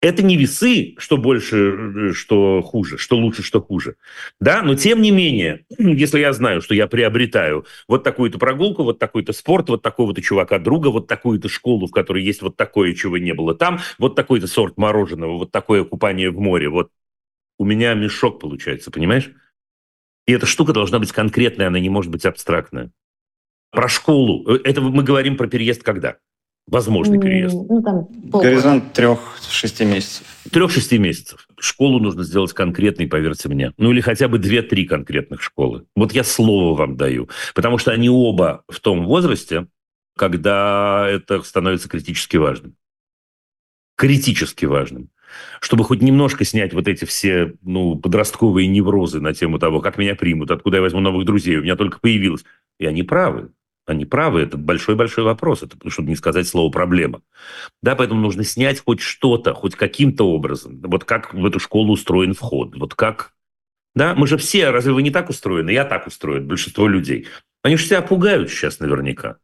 [0.00, 3.96] Это не весы, что больше, э, что хуже, что лучше, что хуже.
[4.40, 8.98] Да, но тем не менее, если я знаю, что я приобретаю вот такую-то прогулку, вот
[8.98, 13.18] такой-то спорт, вот такого-то чувака друга, вот такую-то школу, в которой есть вот такое, чего
[13.18, 16.88] не было там, вот такой-то сорт мороженого, вот такое купание в море, вот
[17.58, 19.30] у меня мешок получается, понимаешь?
[20.26, 22.90] И эта штука должна быть конкретная, она не может быть абстрактная.
[23.70, 24.48] Про школу.
[24.48, 26.16] Э, Это мы говорим про переезд когда?
[26.68, 27.54] Возможный переезд.
[27.54, 28.44] Ну, там, полгода.
[28.44, 30.26] Горизонт трех-шести месяцев.
[30.52, 31.48] Трех-шести месяцев.
[31.58, 33.72] Школу нужно сделать конкретной, поверьте мне.
[33.78, 35.86] Ну или хотя бы две-три конкретных школы.
[35.96, 37.28] Вот я слово вам даю.
[37.54, 39.66] Потому что они оба в том возрасте,
[40.16, 42.76] когда это становится критически важным.
[43.96, 45.10] Критически важным.
[45.60, 50.14] Чтобы хоть немножко снять вот эти все ну, подростковые неврозы на тему того, как меня
[50.14, 52.44] примут, откуда я возьму новых друзей, у меня только появилось.
[52.78, 53.50] И они правы.
[53.84, 57.20] Они правы, это большой-большой вопрос, это, чтобы не сказать слово «проблема».
[57.82, 60.80] Да, поэтому нужно снять хоть что-то, хоть каким-то образом.
[60.82, 63.32] Вот как в эту школу устроен вход, вот как...
[63.94, 65.70] Да, мы же все, разве вы не так устроены?
[65.70, 67.26] Я так устроен, большинство людей.
[67.62, 69.38] Они же себя пугают сейчас наверняка.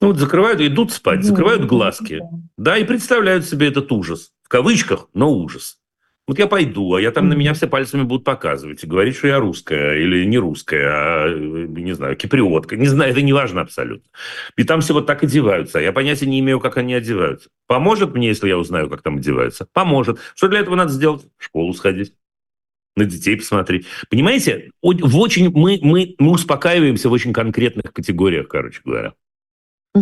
[0.00, 2.20] Ну вот закрывают, идут спать, закрывают глазки,
[2.56, 4.32] да, и представляют себе этот ужас.
[4.46, 5.80] В кавычках, но ужас.
[6.28, 9.26] Вот я пойду, а я там на меня все пальцами будут показывать и говорить, что
[9.26, 12.76] я русская или не русская, а, э, не знаю, киприотка.
[12.76, 14.08] Не знаю, это не важно абсолютно.
[14.56, 17.48] И там все вот так одеваются, я понятия не имею, как они одеваются.
[17.66, 19.66] Поможет мне, если я узнаю, как там одеваются?
[19.72, 20.20] Поможет.
[20.36, 21.26] Что для этого надо сделать?
[21.38, 22.12] В школу сходить
[22.94, 23.86] на детей посмотреть.
[24.08, 29.14] Понимаете, в очень, мы, мы, мы успокаиваемся в очень конкретных категориях, короче говоря.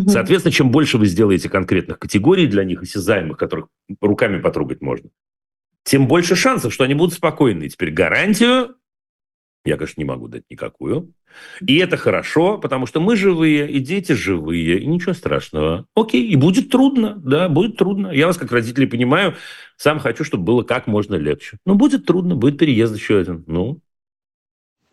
[0.08, 3.68] Соответственно, чем больше вы сделаете конкретных категорий для них, осязаемых, которых
[4.00, 5.10] руками потрогать можно,
[5.84, 7.64] тем больше шансов, что они будут спокойны.
[7.64, 8.76] И теперь гарантию
[9.64, 11.14] я, конечно, не могу дать никакую.
[11.66, 15.86] И это хорошо, потому что мы живые, и дети живые, и ничего страшного.
[15.96, 18.08] Окей, и будет трудно, да, будет трудно.
[18.08, 19.36] Я вас как родители понимаю,
[19.76, 21.58] сам хочу, чтобы было как можно легче.
[21.64, 23.42] Но будет трудно, будет переезд еще один.
[23.46, 23.80] Ну,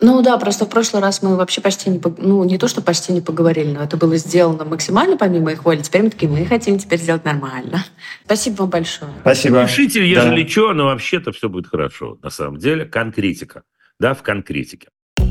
[0.04, 3.14] Ну да, просто в прошлый раз мы вообще почти не, ну не то, что почти
[3.14, 5.78] не поговорили, но это было сделано максимально помимо их воли.
[5.82, 7.86] Теперь мы такие, мы хотим теперь сделать нормально.
[8.26, 9.12] Спасибо вам большое.
[9.22, 9.64] Спасибо.
[9.64, 10.06] Пишите, Да.
[10.06, 12.18] ежели что, но вообще-то все будет хорошо.
[12.24, 13.62] На самом деле, конкретика.
[14.00, 14.88] Да, в конкретике.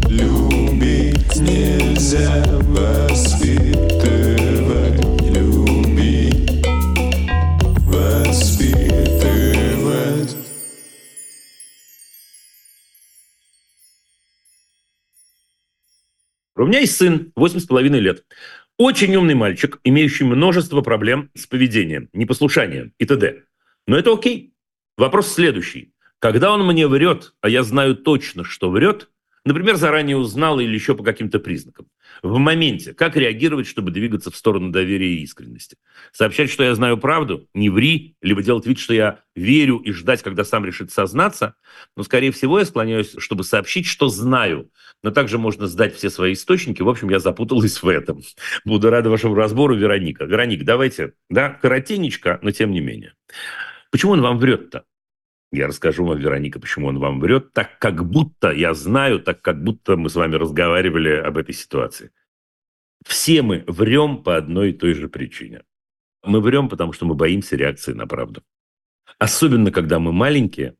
[0.08, 4.39] Любить нельзя воспитывать,
[16.62, 18.24] У меня есть сын, 8,5 лет.
[18.76, 23.44] Очень умный мальчик, имеющий множество проблем с поведением, непослушанием и т.д.
[23.86, 24.52] Но это окей.
[24.96, 25.92] Вопрос следующий.
[26.18, 29.08] Когда он мне врет, а я знаю точно, что врет,
[29.44, 31.86] Например, заранее узнал или еще по каким-то признакам.
[32.22, 32.92] В моменте.
[32.92, 35.76] Как реагировать, чтобы двигаться в сторону доверия и искренности?
[36.12, 40.22] Сообщать, что я знаю правду, не ври, либо делать вид, что я верю и ждать,
[40.22, 41.54] когда сам решит сознаться.
[41.96, 44.70] Но, скорее всего, я склоняюсь, чтобы сообщить, что знаю.
[45.02, 46.82] Но также можно сдать все свои источники.
[46.82, 48.22] В общем, я запуталась в этом.
[48.66, 50.24] Буду рада вашему разбору, Вероника.
[50.24, 53.14] Вероника, давайте, да, коротенечко, но тем не менее.
[53.90, 54.84] Почему он вам врет-то?
[55.52, 59.62] Я расскажу вам, Вероника, почему он вам врет, так как будто я знаю, так как
[59.62, 62.12] будто мы с вами разговаривали об этой ситуации.
[63.04, 65.64] Все мы врем по одной и той же причине.
[66.22, 68.42] Мы врем, потому что мы боимся реакции на правду.
[69.18, 70.76] Особенно, когда мы маленькие,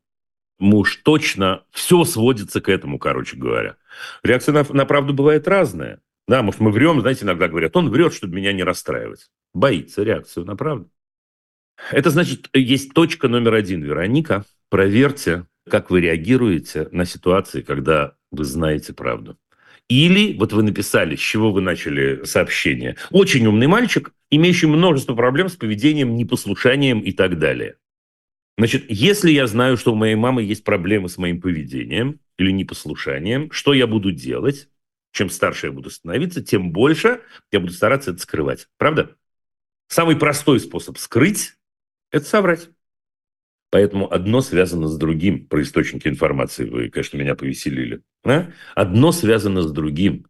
[0.59, 3.77] мы уж точно все сводится к этому, короче говоря.
[4.23, 5.99] Реакция на, на правду бывает разная.
[6.27, 9.29] Да, может, мы врем, знаете, иногда говорят, он врет, чтобы меня не расстраивать.
[9.53, 10.89] Боится реакцию на правду.
[11.89, 14.45] Это значит, есть точка номер один, Вероника.
[14.71, 19.37] Проверьте, как вы реагируете на ситуации, когда вы знаете правду.
[19.89, 22.95] Или, вот вы написали, с чего вы начали сообщение.
[23.09, 27.75] Очень умный мальчик, имеющий множество проблем с поведением, непослушанием и так далее.
[28.57, 33.51] Значит, если я знаю, что у моей мамы есть проблемы с моим поведением или непослушанием,
[33.51, 34.69] что я буду делать?
[35.11, 37.19] Чем старше я буду становиться, тем больше
[37.51, 38.69] я буду стараться это скрывать.
[38.77, 39.17] Правда?
[39.89, 41.55] Самый простой способ скрыть–
[42.11, 42.69] это соврать.
[43.71, 45.47] Поэтому одно связано с другим.
[45.47, 48.01] Про источники информации вы, конечно, меня повеселили.
[48.23, 48.47] А?
[48.75, 50.27] Одно связано с другим.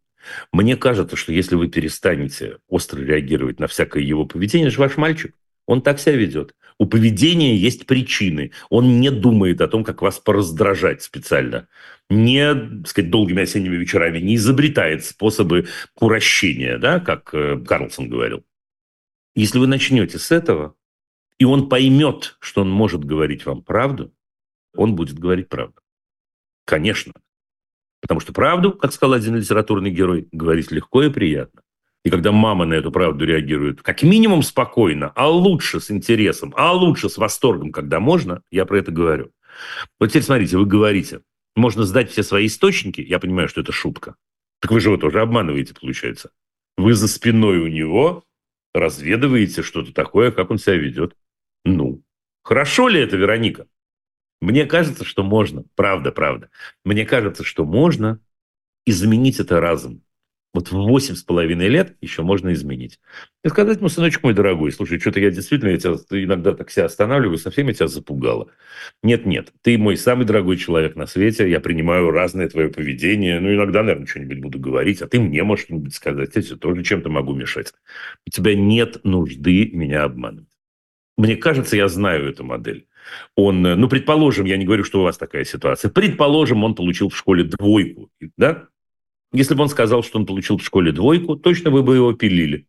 [0.54, 4.96] Мне кажется, что если вы перестанете остро реагировать на всякое его поведение, это же ваш
[4.96, 5.36] мальчик.
[5.66, 6.54] Он так себя ведет.
[6.78, 8.52] У поведения есть причины.
[8.70, 11.68] Он не думает о том, как вас пораздражать специально.
[12.10, 18.44] Не, так сказать, долгими осенними вечерами не изобретает способы курощения, да, как э, Карлсон говорил.
[19.34, 20.76] Если вы начнете с этого,
[21.42, 24.14] и он поймет, что он может говорить вам правду,
[24.76, 25.82] он будет говорить правду.
[26.66, 27.14] Конечно.
[28.00, 31.64] Потому что правду, как сказал один литературный герой, говорить легко и приятно.
[32.06, 36.74] И когда мама на эту правду реагирует как минимум спокойно, а лучше с интересом, а
[36.74, 39.32] лучше с восторгом, когда можно, я про это говорю.
[40.00, 41.22] Вот теперь смотрите, вы говорите,
[41.56, 44.14] можно сдать все свои источники, я понимаю, что это шутка.
[44.60, 46.30] Так вы же его тоже обманываете, получается.
[46.78, 48.26] Вы за спиной у него
[48.76, 51.16] разведываете что-то такое, как он себя ведет.
[51.66, 52.04] Ну,
[52.44, 53.68] хорошо ли это, Вероника?
[54.42, 55.64] Мне кажется, что можно.
[55.76, 56.50] Правда, правда.
[56.84, 58.20] Мне кажется, что можно
[58.86, 60.04] изменить это разом.
[60.54, 63.00] Вот в восемь с половиной лет еще можно изменить.
[63.44, 65.94] И сказать ему, сыночек мой дорогой, слушай, что-то я действительно я тебя
[66.24, 68.50] иногда так себя останавливаю, совсем я тебя запугала.
[69.02, 73.82] Нет-нет, ты мой самый дорогой человек на свете, я принимаю разное твое поведение, ну, иногда,
[73.82, 77.34] наверное, что-нибудь буду говорить, а ты мне можешь что-нибудь сказать, я тебе тоже чем-то могу
[77.34, 77.74] мешать.
[78.28, 80.51] У тебя нет нужды меня обманывать.
[81.22, 82.88] Мне кажется, я знаю эту модель.
[83.36, 85.92] Он, ну, предположим, я не говорю, что у вас такая ситуация.
[85.92, 88.70] Предположим, он получил в школе двойку, да?
[89.32, 92.66] Если бы он сказал, что он получил в школе двойку, точно вы бы его пилили.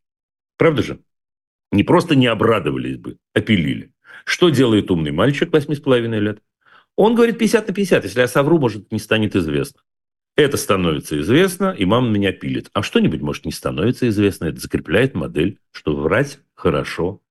[0.59, 0.99] Правда же?
[1.71, 3.95] Не просто не обрадовались бы, а пилили.
[4.27, 6.43] Что делает умный мальчик 8,5 лет?
[6.95, 8.05] Он говорит 50 на 50.
[8.05, 9.81] Если я совру, может, не станет известно.
[10.37, 12.69] Это становится известно, и мама меня пилит.
[12.75, 14.45] А что-нибудь, может, не становится известно.
[14.45, 17.23] Это закрепляет модель, что врать хорошо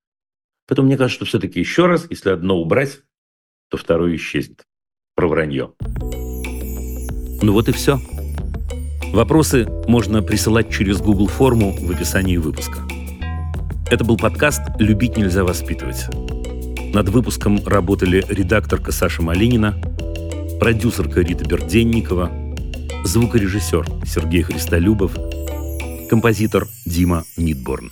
[0.72, 3.02] Поэтому мне кажется, что все-таки еще раз, если одно убрать,
[3.70, 4.64] то второе исчезнет.
[5.16, 5.74] Про вранье.
[7.42, 8.00] Ну вот и все.
[9.12, 12.80] Вопросы можно присылать через Google форму в описании выпуска.
[13.90, 16.06] Это был подкаст «Любить нельзя воспитывать».
[16.94, 19.76] Над выпуском работали редакторка Саша Малинина,
[20.58, 22.32] продюсерка Рита Берденникова,
[23.04, 25.18] звукорежиссер Сергей Христолюбов,
[26.10, 27.92] композитор Дима Мидборн.